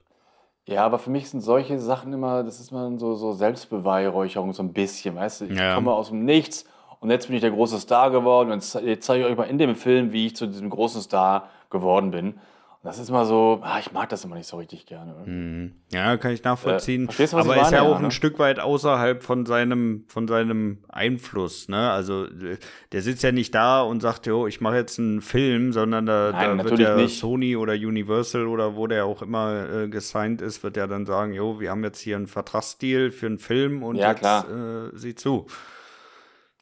[0.68, 4.62] Ja, aber für mich sind solche Sachen immer, das ist mal so, so Selbstbeweihräucherung, so
[4.62, 5.46] ein bisschen, weißt du?
[5.46, 5.76] Ich Ja.
[5.76, 6.66] komme aus dem Nichts
[7.00, 9.58] und jetzt bin ich der große Star geworden und jetzt zeige ich euch mal in
[9.58, 12.36] dem Film, wie ich zu diesem großen Star geworden bin.
[12.84, 15.14] Das ist immer so, ah, ich mag das immer nicht so richtig gerne.
[15.26, 15.74] Mhm.
[15.92, 17.04] Ja, kann ich nachvollziehen.
[17.04, 18.12] Äh, verstehst Aber ich ist ja auch ein ne?
[18.12, 21.70] Stück weit außerhalb von seinem, von seinem Einfluss.
[21.70, 21.92] Ne?
[21.92, 22.58] Also äh,
[22.92, 26.32] der sitzt ja nicht da und sagt, jo, ich mache jetzt einen Film, sondern da,
[26.32, 27.20] Nein, da wird ja nicht.
[27.20, 31.34] Sony oder Universal oder wo der auch immer äh, gesigned ist, wird ja dann sagen,
[31.34, 34.24] jo, wir haben jetzt hier einen Vertragsdeal für einen Film und Ja, jetzt.
[34.24, 35.46] Äh, sieh zu.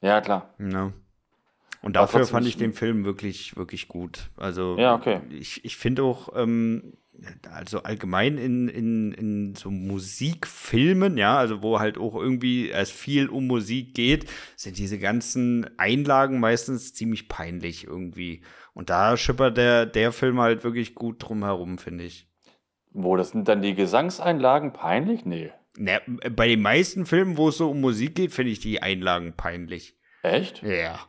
[0.01, 0.49] Ja, klar.
[0.59, 0.91] Ja.
[1.81, 4.29] Und dafür fand ich den Film wirklich, wirklich gut.
[4.37, 5.21] Also Ja, okay.
[5.29, 6.93] ich, ich finde auch, ähm,
[7.51, 13.27] also allgemein in, in, in so Musikfilmen, ja, also wo halt auch irgendwie es viel
[13.27, 18.41] um Musik geht, sind diese ganzen Einlagen meistens ziemlich peinlich irgendwie.
[18.73, 22.27] Und da schippert der, der Film halt wirklich gut drum herum, finde ich.
[22.91, 25.25] Wo, das sind dann die Gesangseinlagen peinlich?
[25.25, 25.51] Nee.
[25.77, 25.99] Na,
[26.31, 29.95] bei den meisten Filmen, wo es so um Musik geht, finde ich die Einlagen peinlich.
[30.23, 30.63] Echt?
[30.63, 30.99] Ja.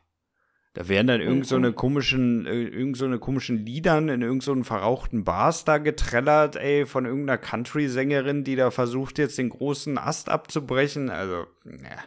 [0.81, 4.43] Da werden dann irgend so eine komischen, äh, irgend so eine komischen Liedern in irgend
[4.43, 9.51] so einen verrauchten Bars da getrellert, ey, von irgendeiner Country-Sängerin, die da versucht, jetzt den
[9.51, 11.11] großen Ast abzubrechen.
[11.11, 11.99] Also, ja,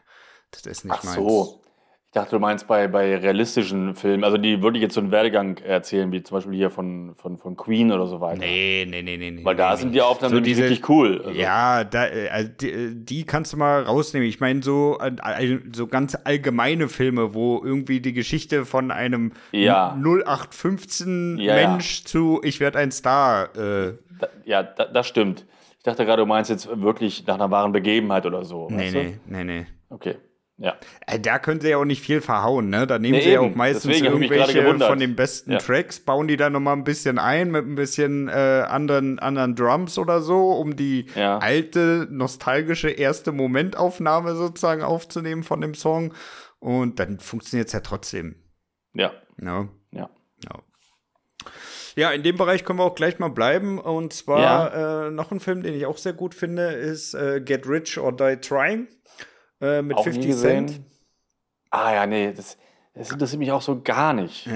[0.49, 1.15] das ist nicht Ach meins.
[1.17, 1.62] so.
[2.13, 5.09] Ich dachte, du meinst bei, bei realistischen Filmen, also die würde ich jetzt so einen
[5.09, 8.41] Werdegang erzählen, wie zum Beispiel hier von, von, von Queen oder so weiter.
[8.41, 9.43] Nee, nee, nee, nee.
[9.43, 9.93] Weil da nee, sind nee.
[9.95, 11.23] die Aufnahmen So diese- richtig cool.
[11.25, 14.29] Also, Ja, da, äh, also die, die kannst du mal rausnehmen.
[14.29, 19.97] Ich meine, so, äh, so ganz allgemeine Filme, wo irgendwie die Geschichte von einem Ja.
[19.99, 25.47] 0815 Ja, zu Ich werde ein Star äh, Da, ja, da, das stimmt.
[25.79, 28.67] Ich dachte gerade, du meinst jetzt wirklich nach einer wahren Begebenheit oder so.
[28.69, 29.65] Nee, nee, nee, nee.
[29.89, 30.17] Okay.
[30.57, 30.77] Ja.
[31.07, 32.85] Äh, Da können sie ja auch nicht viel verhauen, ne?
[32.85, 33.51] Da nehmen Nee, sie ja eben.
[33.51, 35.57] auch meistens irgendwelche von den besten Ja.
[35.57, 38.31] Tracks, bauen die da nochmal ein bisschen ein mit ein bisschen äh,
[38.67, 41.39] anderen, anderen Drums oder so, um die Ja.
[41.39, 46.13] alte, nostalgische erste Momentaufnahme sozusagen aufzunehmen von dem Song.
[46.59, 48.35] Und dann funktioniert es ja trotzdem.
[48.93, 49.11] Ja.
[49.41, 49.67] Ja.
[49.91, 50.09] Ja.
[50.45, 50.59] Ja.
[51.95, 53.79] Ja, in dem Bereich können wir auch gleich mal bleiben.
[53.79, 57.67] Und zwar äh, noch ein Film, den ich auch sehr gut finde, ist äh, Get
[57.67, 58.87] Rich or Die Trying
[59.63, 60.67] äh, mit Auch nie 50 gesehen.
[60.67, 60.81] Cent.
[61.71, 62.57] Ah ja, nee, das,
[62.93, 64.45] das interessiert mich auch so gar nicht.
[64.45, 64.53] Ja,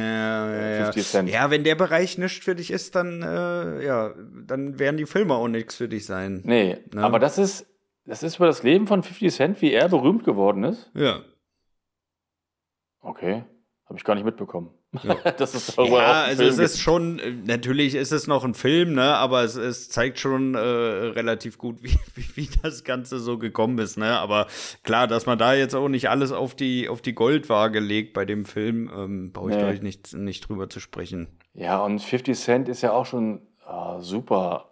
[0.51, 0.83] ja, ja.
[0.85, 1.29] 50 Cent.
[1.29, 4.13] ja, wenn der Bereich nicht für dich ist, dann, äh, ja,
[4.45, 6.41] dann werden die Filme auch nichts für dich sein.
[6.45, 7.03] Nee, Ne?
[7.03, 7.65] aber das ist,
[8.05, 10.91] das ist über das Leben von 50 Cent, wie er berühmt geworden ist.
[10.93, 11.21] Ja.
[13.01, 13.43] Okay.
[13.85, 14.71] Habe ich gar nicht mitbekommen.
[15.03, 15.15] Ja.
[15.37, 19.15] das ist Ja, also es ist schon, äh, natürlich ist es noch ein Film, ne,
[19.15, 23.77] aber es, es zeigt schon äh, relativ gut, wie, wie, wie das Ganze so gekommen
[23.79, 24.47] ist, ne, aber
[24.83, 28.25] klar, dass man da jetzt auch nicht alles auf die, auf die Goldwaage legt bei
[28.25, 29.61] dem Film, ähm, brauche ich Nee.
[29.61, 31.27] glaube ich nicht, nicht drüber zu sprechen.
[31.53, 34.69] Ja, und 50 Cent ist ja auch schon ah, super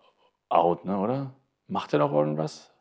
[0.49, 1.35] out, ne, oder?
[1.67, 2.71] Macht er noch irgendwas?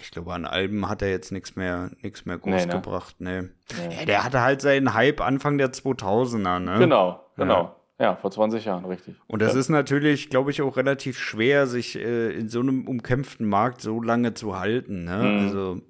[0.00, 2.72] Ich glaube, an Alben hat er jetzt nichts mehr, nichts mehr groß Nee, ne?
[2.72, 3.50] gebracht, ne.
[3.88, 3.96] Nee.
[4.00, 6.78] Ja, der hatte halt seinen Hype Anfang der 2000er, ne.
[6.78, 7.76] Genau, genau.
[7.98, 8.16] Ja.
[8.16, 9.14] vor 20 Jahren, richtig.
[9.28, 9.60] Und das ja.
[9.60, 14.02] ist natürlich, glaube ich, auch relativ schwer, sich äh, in so einem umkämpften Markt so
[14.02, 15.04] lange zu halten.
[15.04, 15.16] Ne?
[15.18, 15.38] Mhm.
[15.46, 15.80] Also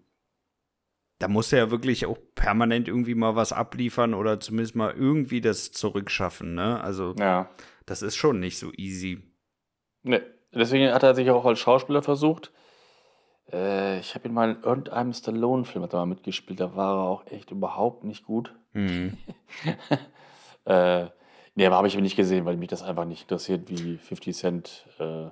[1.18, 5.40] da muss er ja wirklich auch permanent irgendwie mal was abliefern oder zumindest mal irgendwie
[5.40, 6.54] das zurückschaffen.
[6.54, 6.78] Ne?
[6.82, 7.48] Also Ja.
[7.86, 9.22] das ist schon nicht so easy.
[10.02, 10.20] Nee.
[10.52, 12.52] Deswegen hat er sich auch als Schauspieler versucht.
[13.52, 17.50] Äh, ich habe ihn mal in irgendeinem Stallone-Film mal mitgespielt, da war er auch echt
[17.50, 18.54] überhaupt nicht gut.
[18.72, 19.16] Mhm.
[20.66, 21.08] Äh,
[21.54, 24.86] nee, aber habe ich nicht gesehen, weil mich das einfach nicht interessiert, wie 50 Cent
[24.98, 25.26] äh,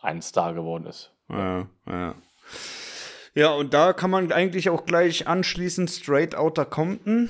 [0.00, 1.12] ein Star geworden ist.
[1.28, 2.14] Ja, ja.
[3.36, 7.28] Ja, und da kann man eigentlich auch gleich anschließen, Straight Outta Compton.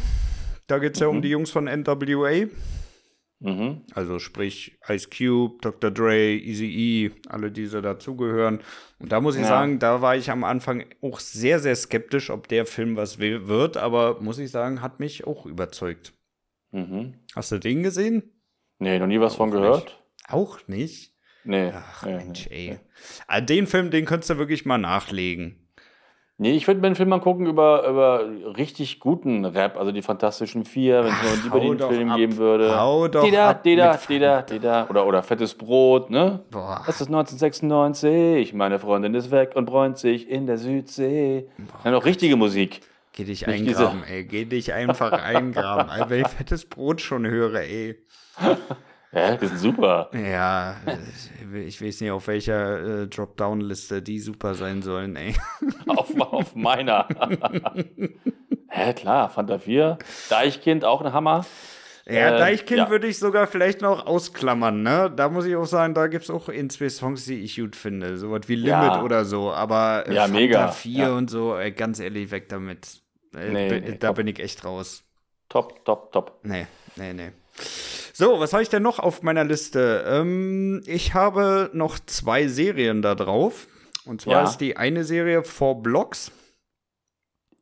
[0.66, 2.46] Da geht es ja um die Jungs von NWA.
[3.38, 3.82] Mhm.
[3.94, 5.90] Also sprich Ice Cube, Dr.
[5.90, 8.60] Dre, Easy E, alle diese dazugehören.
[8.98, 9.48] Und da muss ich Ja.
[9.48, 13.46] sagen, da war ich am Anfang auch sehr, sehr skeptisch, ob der Film was will-
[13.46, 16.14] wird, aber muss ich sagen, hat mich auch überzeugt.
[16.72, 17.14] Mhm.
[17.34, 18.22] Hast du den gesehen?
[18.78, 20.04] Nee, noch nie was von Auch gehört.
[20.28, 21.14] Auch nicht.
[21.44, 21.70] Nee.
[21.74, 22.68] Ach nee, Mensch, nee.
[22.70, 22.78] ey.
[23.28, 25.65] Ah, Den Film, den könntest du wirklich mal nachlegen.
[26.38, 28.24] Nee, ich würde mir einen Film mal gucken über, über
[28.58, 32.16] richtig guten Rap, also die Fantastischen Vier, wenn es nur einen Film ab.
[32.18, 32.78] geben würde.
[32.78, 34.86] Hau doch Dida, ab Dida, Dida, Dida.
[34.90, 36.44] Oder, oder Fettes Brot, ne?
[36.50, 36.82] Boah.
[36.86, 41.48] Es ist 1996, meine Freundin ist weg und bräunt sich in der Südsee.
[41.82, 42.82] Dann noch richtige Musik.
[43.12, 44.24] Geh dich Nicht eingraben, ey.
[44.24, 45.88] Geh dich einfach eingraben.
[45.88, 47.96] Alter, wenn ich fettes Brot schon höre, ey.
[49.12, 50.10] Ja, die sind super.
[50.12, 50.76] Ja,
[51.66, 55.34] ich weiß nicht, auf welcher äh, Dropdown-Liste die super sein sollen, ey.
[55.86, 57.08] auf, auf meiner.
[58.68, 59.98] Hä, klar, Fanta 4.
[60.28, 61.44] Deichkind, auch ein Hammer.
[62.08, 62.90] Ja, Äh, Deichkind ja.
[62.90, 65.12] würde ich sogar vielleicht noch ausklammern, ne?
[65.14, 67.74] Da muss ich auch sagen, da gibt es auch ein, zwei Songs, die ich gut
[67.74, 68.16] finde.
[68.16, 69.02] Sowas wie Limit Ja.
[69.02, 69.50] oder so.
[69.52, 70.68] Aber äh, Ja, Fanta mega.
[70.68, 71.12] 4 Ja.
[71.14, 73.00] und so, ey, ganz ehrlich, weg damit.
[73.34, 74.16] Äh, Nee, nee, da top.
[74.16, 75.02] bin ich echt raus.
[75.48, 76.38] Top, top, top.
[76.44, 76.66] Nee,
[76.96, 77.30] nee, nee.
[78.12, 80.04] So, was habe ich denn noch auf meiner Liste?
[80.08, 83.66] Ähm, ich habe noch zwei Serien da drauf.
[84.06, 84.42] Und zwar Ja.
[84.44, 86.30] ist die eine Serie Four Blocks.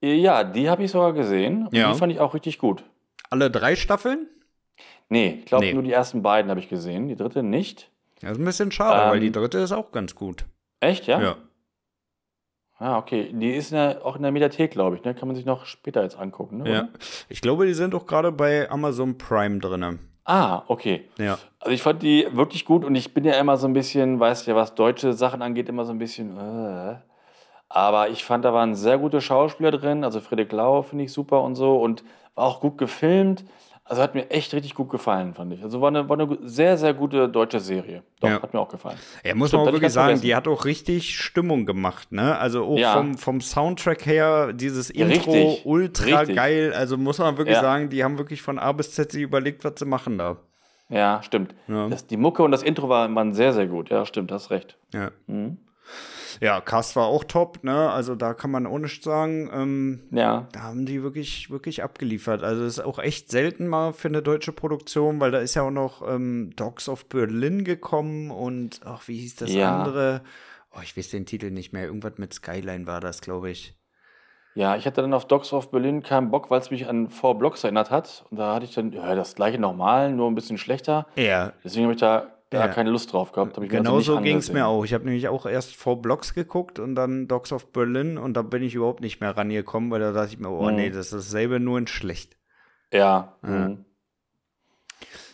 [0.03, 1.67] Ja, die habe ich sogar gesehen.
[1.67, 1.93] Und Ja.
[1.93, 2.85] Die fand ich auch richtig gut.
[3.31, 4.29] Alle drei Staffeln.
[5.09, 5.73] Nee, ich glaube Nee.
[5.75, 7.91] nur die ersten beiden habe ich gesehen, die dritte nicht.
[8.21, 10.45] Das ist ein bisschen schade, Ähm, weil die dritte ist auch ganz gut.
[10.81, 11.21] Echt, ja?
[11.23, 11.37] Ja.
[12.79, 13.31] Ah, okay.
[13.33, 15.05] Die ist in der, auch in der Mediathek, glaube ich.
[15.05, 15.15] Ne?
[15.15, 16.59] Kann man sich noch später jetzt angucken.
[16.59, 16.71] Ne?
[16.73, 16.89] ja.
[17.29, 19.99] Ich glaube, die sind auch gerade bei Amazon Prime drin.
[20.25, 21.09] Ah, okay.
[21.19, 21.39] Ja.
[21.61, 24.47] Also ich fand die wirklich gut und ich bin ja immer so ein bisschen, weißt
[24.47, 26.37] ja, was deutsche Sachen angeht, immer so ein bisschen.
[26.39, 26.97] Äh.
[27.69, 30.05] Aber ich fand, da waren sehr gute Schauspieler drin.
[30.05, 32.05] Also Friedrich Lau finde ich super und so und
[32.35, 33.45] war auch gut gefilmt.
[33.87, 35.63] Also hat mir echt richtig gut gefallen, fand ich.
[35.63, 38.03] Also war eine, war eine sehr, sehr gute deutsche Serie.
[38.21, 38.41] Doch, Ja.
[38.43, 38.97] hat mir auch gefallen.
[39.23, 40.23] Ja, muss Stimmt, man wirklich sagen, vergessen.
[40.25, 42.39] die hat auch richtig Stimmung gemacht, ne?
[42.39, 42.95] Also auch Ja.
[42.95, 46.37] vom, vom Soundtrack her, dieses Intro, Richtig, ultra richtig.
[46.37, 46.73] geil.
[46.75, 47.61] Also muss man wirklich Ja.
[47.63, 50.39] sagen, die haben wirklich von A bis Z sich überlegt, was sie machen da.
[50.89, 51.55] Ja, stimmt.
[51.69, 51.89] Ja.
[51.89, 53.91] Das, die Mucke und das Intro waren, waren sehr, sehr gut.
[53.91, 54.79] Ja, stimmt, hast recht.
[54.95, 55.11] Ja.
[55.27, 55.59] Mhm.
[56.45, 57.91] Ja, Cast war auch top, ne?
[57.91, 59.49] Also da kann man auch nichts sagen.
[59.51, 62.43] Ähm, Ja, da haben die wirklich, wirklich abgeliefert.
[62.43, 65.63] Also es ist auch echt selten mal für eine deutsche Produktion, weil da ist ja
[65.63, 69.73] auch noch ähm, Dogs of Berlin gekommen und ach, wie hieß das Ja.
[69.73, 70.21] andere?
[70.77, 71.85] Oh, ich weiß den Titel nicht mehr.
[71.87, 73.75] Irgendwas mit Skyline war das, glaube ich.
[74.55, 77.39] Ja, ich hatte dann auf Dogs of Berlin keinen Bock, weil es mich an Four
[77.39, 78.27] Blocks erinnert hat.
[78.31, 81.07] Und da hatte ich dann ja, das gleiche nochmal, nur ein bisschen schlechter.
[81.17, 82.69] Ja, Deswegen habe ich da Ja.
[82.69, 83.53] keine Lust drauf gehabt.
[83.57, 84.85] Hab also Genau nicht so ging es mir auch.
[84.85, 88.43] Ich habe nämlich auch erst Four Blocks geguckt und dann Dogs of Berlin und da
[88.43, 90.77] bin ich überhaupt nicht mehr rangekommen, weil da dachte ich mir, oh Mhm.
[90.77, 92.37] nee, das ist dasselbe, nur in schlecht.
[92.93, 93.37] Ja.
[93.43, 93.85] Mhm.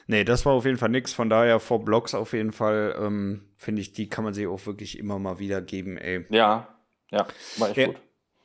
[0.06, 1.12] Nee, das war auf jeden Fall nix.
[1.12, 4.64] Von daher Four Blocks auf jeden Fall, ähm, finde ich, die kann man sich auch
[4.66, 6.26] wirklich immer mal wieder geben, ey.
[6.30, 6.68] Ja,
[7.10, 7.26] ja,
[7.58, 7.86] war echt Ja.
[7.88, 7.96] gut.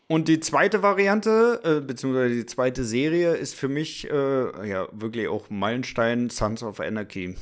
[0.07, 5.27] Und die zweite Variante, äh, beziehungsweise die zweite Serie, ist für mich äh, ja wirklich
[5.27, 7.35] auch ein Meilenstein Sons of Anarchy.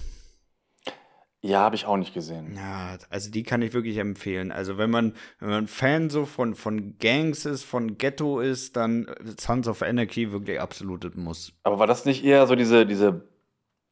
[1.46, 2.54] Ja, habe ich auch nicht gesehen.
[2.56, 4.50] Ja, also die kann ich wirklich empfehlen.
[4.54, 9.08] Also wenn man, wenn man Fan so von, von Gangs ist, von Ghetto ist, dann
[9.08, 11.52] äh, Sons of Anarchy wirklich absolutes Muss.
[11.64, 13.28] Aber war das nicht eher so diese, diese,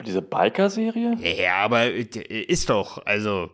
[0.02, 1.18] diese Biker-Serie?
[1.20, 2.06] Ja, aber äh,
[2.40, 3.50] ist doch, also.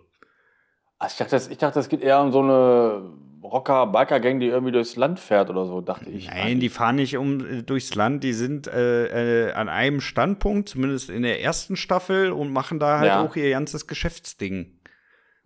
[1.01, 3.03] Also ich dachte, das, ich dachte, es geht eher um so eine
[3.43, 6.29] Rocker-Biker-Gang, die irgendwie durchs Land fährt oder so, dachte ich.
[6.29, 10.69] Nein, die fahren nicht um äh, durchs Land, die sind äh, äh, an einem Standpunkt,
[10.71, 13.23] zumindest in der ersten Staffel, und machen da halt Ja.
[13.25, 14.75] auch ihr ganzes Geschäftsding.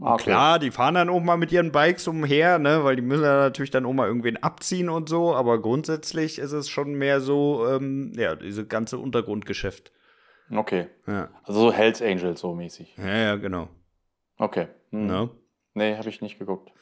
[0.01, 0.24] Ah, okay.
[0.24, 3.36] Klar, die fahren dann auch mal mit ihren Bikes umher, ne, weil die müssen ja
[3.36, 7.68] natürlich dann auch mal irgendwen abziehen und so, aber grundsätzlich ist es schon mehr so,
[7.68, 9.93] ähm, ja, diese ganze Untergrundgeschäft.
[10.51, 10.88] Okay.
[11.07, 12.97] Ja, Also so Hells Angels so mäßig.
[12.99, 13.68] ja, ja genau.
[14.38, 14.66] Okay.
[14.90, 15.07] Hm.
[15.07, 15.30] Ne?
[15.74, 16.72] Nee, habe ich nicht geguckt.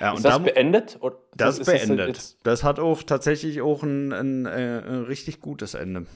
[0.00, 0.98] Ja, ist und das da, beendet?
[1.36, 2.08] Das ist das beendet.
[2.08, 6.06] jetzt- Das hat auch tatsächlich auch ein, ein, äh, ein richtig gutes Ende.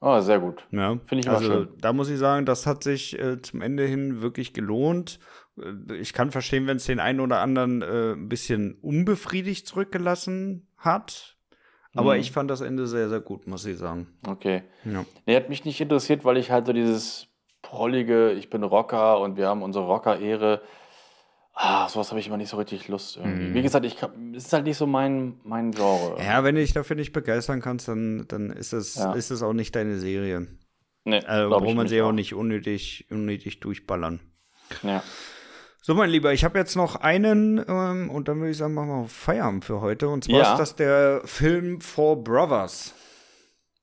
[0.00, 0.66] Ah, sehr gut.
[0.70, 1.68] Ja, Finde ich immer also schön.
[1.80, 5.18] da muss ich sagen, das hat sich äh, zum Ende hin wirklich gelohnt.
[5.60, 10.68] Äh, Ich kann verstehen, wenn es den einen oder anderen äh, ein bisschen unbefriedigt zurückgelassen
[10.76, 11.36] hat.
[11.94, 12.20] Aber Mhm.
[12.20, 14.06] ich fand das Ende sehr, sehr gut, muss ich sagen.
[14.28, 14.64] Okay.
[14.84, 15.06] Ja.
[15.24, 17.28] Nee, hat mich nicht interessiert, weil ich halt so dieses
[17.62, 20.60] prollige, ich bin Rocker und wir haben unsere Rocker-Ehre.
[21.58, 23.46] Ah, sowas habe ich immer nicht so richtig Lust irgendwie.
[23.48, 23.54] Mhm.
[23.54, 23.96] Wie gesagt, ich
[24.36, 26.22] es ist halt nicht so mein, mein Genre.
[26.22, 29.12] Ja, wenn du dich dafür nicht begeistern kannst, dann, dann ist, es, Ja.
[29.14, 30.46] ist es auch nicht deine Serie.
[31.04, 32.12] Nee, Also ich braucht man sie auch auch.
[32.12, 34.20] nicht unnötig, unnötig durchballern.
[34.82, 35.02] Ja.
[35.80, 38.88] So, mein Lieber, ich habe jetzt noch einen ähm, und dann würde ich sagen, machen
[39.04, 40.08] wir Feierabend für heute.
[40.10, 40.52] Und zwar Ja.
[40.52, 42.92] ist das der Film Four Brothers.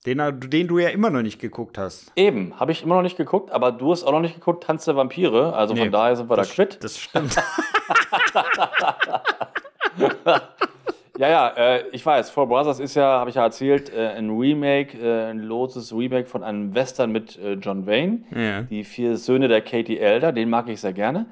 [0.05, 2.11] Den, den du ja immer noch nicht geguckt hast.
[2.17, 4.83] Eben, habe ich immer noch nicht geguckt, aber du hast auch noch nicht geguckt, Tanz
[4.85, 5.53] der Vampire.
[5.53, 6.83] Also Nee, von daher sind wir da das, quitt.
[6.83, 7.35] Das stimmt.
[11.19, 14.31] Ja, ja, äh, ich weiß, Four Brothers ist ja, habe ich ja erzählt, äh, ein
[14.31, 18.21] Remake, äh, ein loses Remake von einem Western mit äh, John Wayne.
[18.35, 18.63] Ja.
[18.63, 21.27] Die vier Söhne der Katie Elder, den mag ich sehr gerne.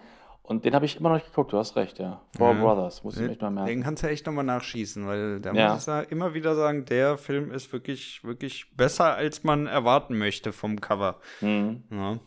[0.52, 2.20] Und den habe ich immer noch nicht geguckt, du hast recht, ja.
[2.38, 2.62] Four Ja.
[2.62, 3.70] Brothers, muss ich mir echt mal merken.
[3.70, 5.74] Den kannst du echt nochmal nachschießen, weil da Ja.
[5.74, 10.52] muss ich immer wieder sagen, der Film ist wirklich, wirklich besser, als man erwarten möchte
[10.52, 11.16] vom Cover.
[11.40, 11.84] Mhm.
[11.90, 12.20] Ja.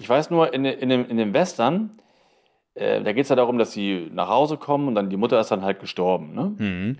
[0.00, 2.00] Ich weiß nur, in, in, dem, in dem Western,
[2.74, 5.38] äh, da geht es ja darum, dass sie nach Hause kommen und dann die Mutter
[5.38, 6.34] ist dann halt gestorben.
[6.34, 6.54] Ne?
[6.58, 6.98] Mhm.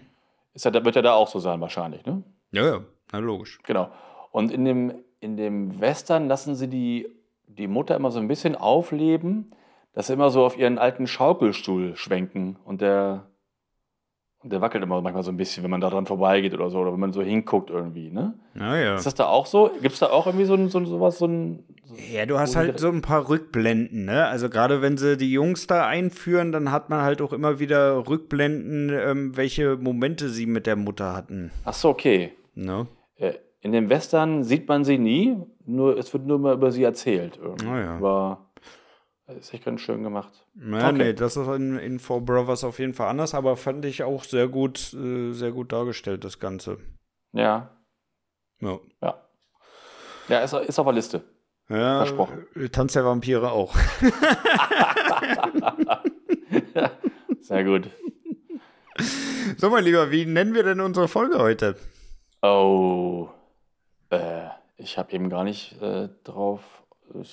[0.54, 2.22] Ist ja, wird ja da auch so sein wahrscheinlich, ne?
[2.52, 2.80] ja, ja,
[3.12, 3.58] na logisch.
[3.64, 3.90] Genau.
[4.30, 7.08] Und in dem, in dem Western lassen sie die,
[7.48, 9.50] die Mutter immer so ein bisschen aufleben,
[9.96, 13.30] dass sie immer so auf ihren alten Schaukelstuhl schwenken und der,
[14.42, 16.78] und der wackelt immer manchmal so ein bisschen, wenn man da dran vorbeigeht oder so,
[16.80, 18.34] oder wenn man so hinguckt irgendwie, ne?
[18.52, 18.96] Naja.
[18.96, 19.70] Ist das da auch so?
[19.80, 21.64] Gibt es da auch irgendwie so, ein, so sowas, so ein.
[21.84, 24.26] So Ja, du hast halt so ein paar Rückblenden, ne?
[24.26, 28.06] Also gerade wenn sie die Jungs da einführen, dann hat man halt auch immer wieder
[28.06, 31.50] Rückblenden, ähm, welche Momente sie mit der Mutter hatten.
[31.64, 32.32] Ach so, okay.
[32.54, 32.86] Ne?
[33.16, 33.32] Äh,
[33.62, 37.38] In dem Western sieht man sie nie, nur es wird nur mal über sie erzählt.
[37.42, 37.66] Irgendwie.
[37.66, 37.98] Ah, ja.
[37.98, 38.45] Das
[39.34, 40.46] ist echt ganz schön gemacht.
[40.54, 40.92] Ja, Okay.
[40.98, 44.24] nee, das ist in, in Four Brothers auf jeden Fall anders, aber fand ich auch
[44.24, 46.78] sehr gut, äh, sehr gut dargestellt, das Ganze.
[47.32, 47.76] Ja,
[48.60, 48.78] Ja.
[49.02, 49.22] ja.
[50.28, 51.22] Ja, ist, ist auf der Liste.
[51.68, 52.46] Ja, Versprochen.
[52.54, 53.74] äh, Tanz der Vampire auch.
[57.40, 57.90] Sehr gut.
[59.58, 61.76] So, mein Lieber, wie nennen wir denn unsere Folge heute?
[62.42, 63.28] Oh,
[64.10, 64.46] äh,
[64.76, 66.84] ich habe eben gar nicht äh, drauf,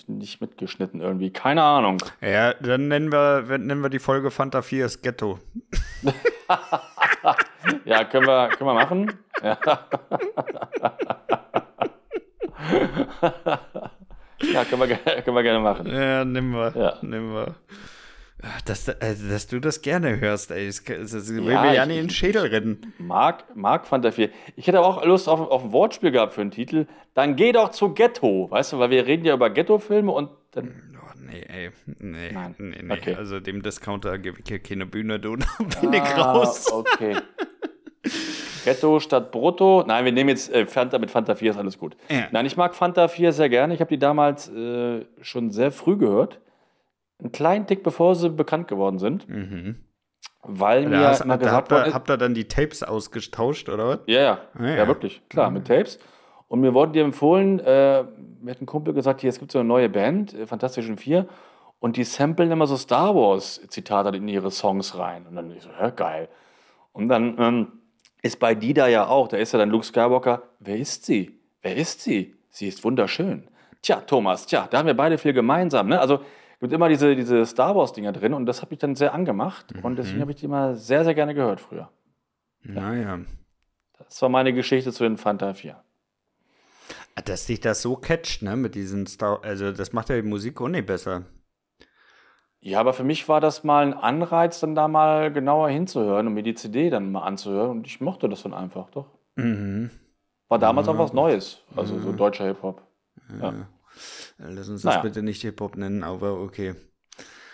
[0.07, 1.32] nicht mitgeschnitten irgendwie.
[1.32, 1.97] Keine Ahnung.
[2.21, 5.39] Ja, dann nennen wir, nennen wir die Folge Fanta 4 ist Ghetto.
[7.86, 9.13] Ja, können wir, können wir machen.
[9.41, 9.57] Ja.
[14.53, 15.88] ja, können wir, können wir gerne machen.
[15.88, 16.74] Ja, nehmen wir.
[16.76, 16.97] Ja.
[17.01, 17.55] Nehmen wir.
[18.65, 20.67] Dass, also, dass du das gerne hörst, ey.
[20.67, 22.93] Das, das, das will Ja, mir ja ich- nicht in den Schädel rennen.
[22.97, 24.31] Marc, Marc fand viel.
[24.55, 26.85] Ich hätte aber auch Lust auf, auf ein Wortspiel gehabt für einen Titel.
[27.13, 30.73] Dann geh doch zu Ghetto, weißt du, weil wir reden ja über Ghetto-Filme und dann.
[31.01, 31.71] Oh, nee, ey.
[31.99, 32.55] Nee, Nein.
[32.57, 32.93] nee, nee.
[32.93, 33.15] Okay.
[33.15, 35.37] Also dem Discounter gebe ich hier keine Bühne, du.
[35.37, 36.71] Da bin ich Ah, raus.
[36.71, 37.15] Okay.
[38.65, 39.83] Ghetto statt Brutto.
[39.87, 41.95] Nein, wir nehmen jetzt äh, Fanta mit Fanta 4, ist alles gut.
[42.09, 42.27] Ja.
[42.31, 43.73] Nein, ich mag Fanta 4 sehr gerne.
[43.73, 46.39] Ich habe die damals äh, schon sehr früh gehört.
[47.20, 49.28] Einen kleinen Tick, bevor sie bekannt geworden sind.
[49.30, 49.76] Mhm.
[50.43, 52.47] Weil mir Da hast, immer da gesagt habt, worden ihr, ist, habt ihr dann die
[52.47, 53.99] Tapes ausgetauscht, oder was?
[54.07, 54.38] Ja, ja.
[54.55, 54.76] Ah, ja.
[54.76, 54.88] ja.
[54.88, 55.22] wirklich.
[55.30, 55.99] Klar, mit Tapes.
[56.49, 58.03] Und mir wurden die empfohlen, äh,
[58.41, 61.28] mir hat ein Kumpel gesagt, hier, es gibt so eine neue Band, äh, Fantastischen Vier,
[61.80, 65.26] und die samplen immer so Star Wars-Zitate in ihre Songs rein.
[65.28, 66.30] Und dann ich so, ja, geil.
[66.93, 67.68] Und dann ähm,
[68.22, 71.39] ist bei Dida ja auch, da ist ja dann Luke Skywalker, wer ist sie?
[71.61, 72.36] Wer ist sie?
[72.49, 73.47] Sie ist wunderschön.
[73.82, 75.88] Tja, Thomas, tja, da haben wir beide viel gemeinsam.
[75.89, 75.99] Ne?
[75.99, 76.22] Also
[76.64, 79.74] gibt immer diese, diese Star Wars-Dinger drin und das hat mich dann sehr angemacht.
[79.84, 81.89] Und deswegen habe ich die immer sehr, sehr gerne gehört früher.
[82.61, 83.20] Naja.
[83.97, 85.76] Das war meine Geschichte zu den Fanta 4.
[87.26, 90.61] Dass dich das so catcht, ne, mit diesen Star, also das macht ja die Musik
[90.61, 91.26] auch nicht besser.
[92.61, 96.34] Ja, aber für mich war das mal ein Anreiz, dann da mal genauer hinzuhören und
[96.34, 97.72] mir die CD dann mal anzuhören.
[97.72, 99.07] Und ich mochte das dann einfach, doch.
[99.36, 99.89] Mhm.
[100.47, 101.61] War damals auch was Neues.
[101.76, 102.82] Also so deutscher Hip-Hop.
[103.41, 103.68] Ja.
[104.38, 104.97] Lass uns Naja.
[104.97, 106.75] das bitte nicht Hip-Hop nennen, aber okay.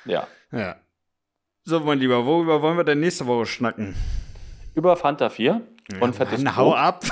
[0.06, 0.28] ja.
[0.52, 0.78] Ja.
[1.66, 3.94] So, mein Lieber, worüber wollen wir denn nächste Woche schnacken?
[4.74, 5.62] Über Fanta 4
[6.00, 6.78] und fettes Mann, hau Brot.
[6.78, 7.04] ab!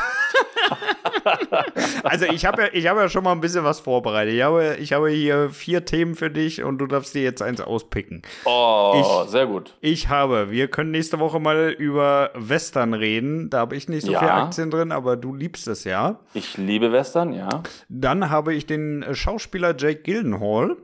[2.03, 4.33] Also ich habe ja, ich hab ja schon mal ein bisschen was vorbereitet.
[4.33, 7.61] Ich habe, ich habe hier vier Themen für dich und du darfst dir jetzt eins
[7.61, 8.21] auspicken.
[8.45, 8.93] Oh,
[9.25, 9.75] Ich- sehr gut.
[9.81, 13.49] Ich habe, wir können nächste Woche mal über Western reden.
[13.49, 14.19] Da habe ich nicht so Ja.
[14.19, 16.19] viel Aktien drin, aber du liebst es ja.
[16.33, 17.63] Ich liebe Western, ja.
[17.89, 20.77] Dann habe ich den Schauspieler Jake Gyllenhaal.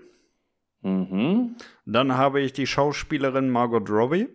[0.81, 1.55] Mhm.
[1.85, 4.27] Dann habe ich die Schauspielerin Margot Robbie.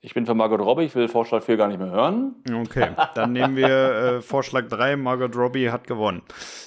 [0.00, 2.36] Ich bin für Margot Robbie, ich will Vorschlag 4 gar nicht mehr hören.
[2.62, 4.96] Okay, dann nehmen wir äh, Vorschlag 3.
[4.96, 6.22] Margot Robbie hat gewonnen.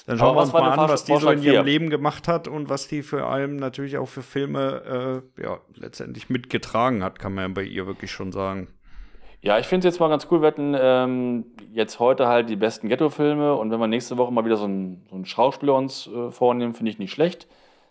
[0.06, 1.64] Dann schauen wir uns mal an, Vorschlag- was die so in ihrem?
[1.64, 6.28] Leben gemacht hat und was die vor allem natürlich auch für Filme äh, ja, letztendlich
[6.28, 8.68] mitgetragen hat, kann man ja bei ihr wirklich schon sagen.
[9.40, 10.42] Ja, ich finde es jetzt mal ganz cool.
[10.42, 14.44] Wir hatten ähm, jetzt heute halt die besten Ghetto-Filme und wenn wir nächste Woche mal
[14.44, 17.48] wieder so einen, so einen Schauspieler uns äh, vornehmen, finde ich nicht schlecht.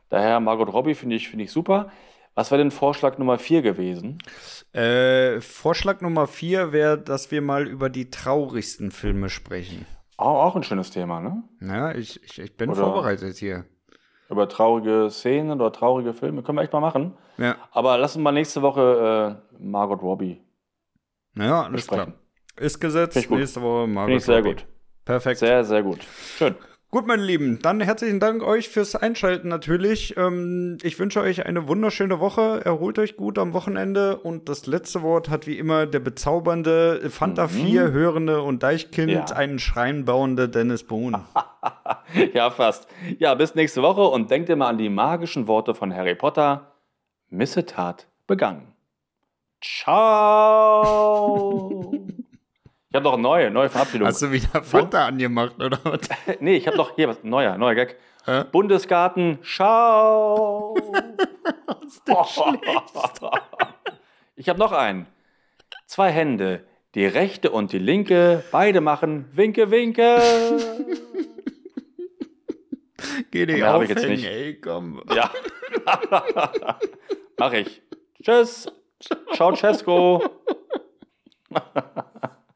[0.09, 1.89] Daher Margot Robbie finde ich, finde ich super.
[2.36, 4.17] Was wäre denn Vorschlag Nummer 4 gewesen?
[4.73, 9.86] Äh, Vorschlag Nummer 4 wäre, dass wir mal über die traurigsten Filme sprechen.
[10.17, 11.43] Auch, auch ein schönes Thema, ne?
[11.61, 13.65] Ja, ich, ich, ich bin Oder- vorbereitet hier.
[14.29, 16.41] Über traurige Szenen oder traurige Filme.
[16.41, 17.17] Können wir echt mal machen.
[17.38, 20.41] Ja, Aber lass uns mal nächste Woche äh, Margot Robbie
[21.36, 22.05] ja alles klar.
[22.05, 22.21] besprechen.
[22.57, 23.29] Ist gesetzt.
[23.29, 24.49] Nächste Woche Margot Finde ich sehr Robbie.
[24.51, 24.67] gut.
[25.03, 25.39] Perfekt.
[25.39, 25.99] Sehr, sehr gut.
[26.38, 26.55] Schön.
[26.91, 30.17] Gut, meine Lieben, dann herzlichen Dank euch fürs Einschalten natürlich.
[30.17, 32.59] Ähm, ich wünsche euch eine wunderschöne Woche.
[32.65, 34.17] Erholt euch gut am Wochenende.
[34.17, 39.23] Und das letzte Wort hat wie immer der bezaubernde Fanta 4 hörende und Deichkind, Ja.
[39.33, 41.15] einen Schrein bauende Dennis Bohn.
[42.33, 42.87] Ja, fast.
[43.19, 46.73] Ja, bis nächste Woche und denkt immer an die magischen Worte von Harry Potter.
[47.29, 48.73] Missetat begangen.
[49.61, 51.13] Ciao.
[52.91, 54.05] Ich habe noch eine neue, neue Verabschiedung.
[54.05, 56.01] Hast du wieder Fanta angemacht, oder was?
[56.41, 57.95] nee, ich habe noch hier was neuer, neuer Gag.
[58.25, 58.43] Hä?
[58.51, 60.75] Bundesgarten, schau.
[64.35, 65.07] ich habe noch einen.
[65.85, 70.19] Zwei Hände, die rechte und die linke, beide machen Winke, Winke.
[73.31, 74.25] Geh dich ich jetzt nicht.
[74.25, 75.01] ey, komm.
[75.15, 75.31] Ja.
[77.37, 77.81] Mach ich.
[78.21, 78.67] Tschüss.
[79.33, 80.21] Ciao, Cesco.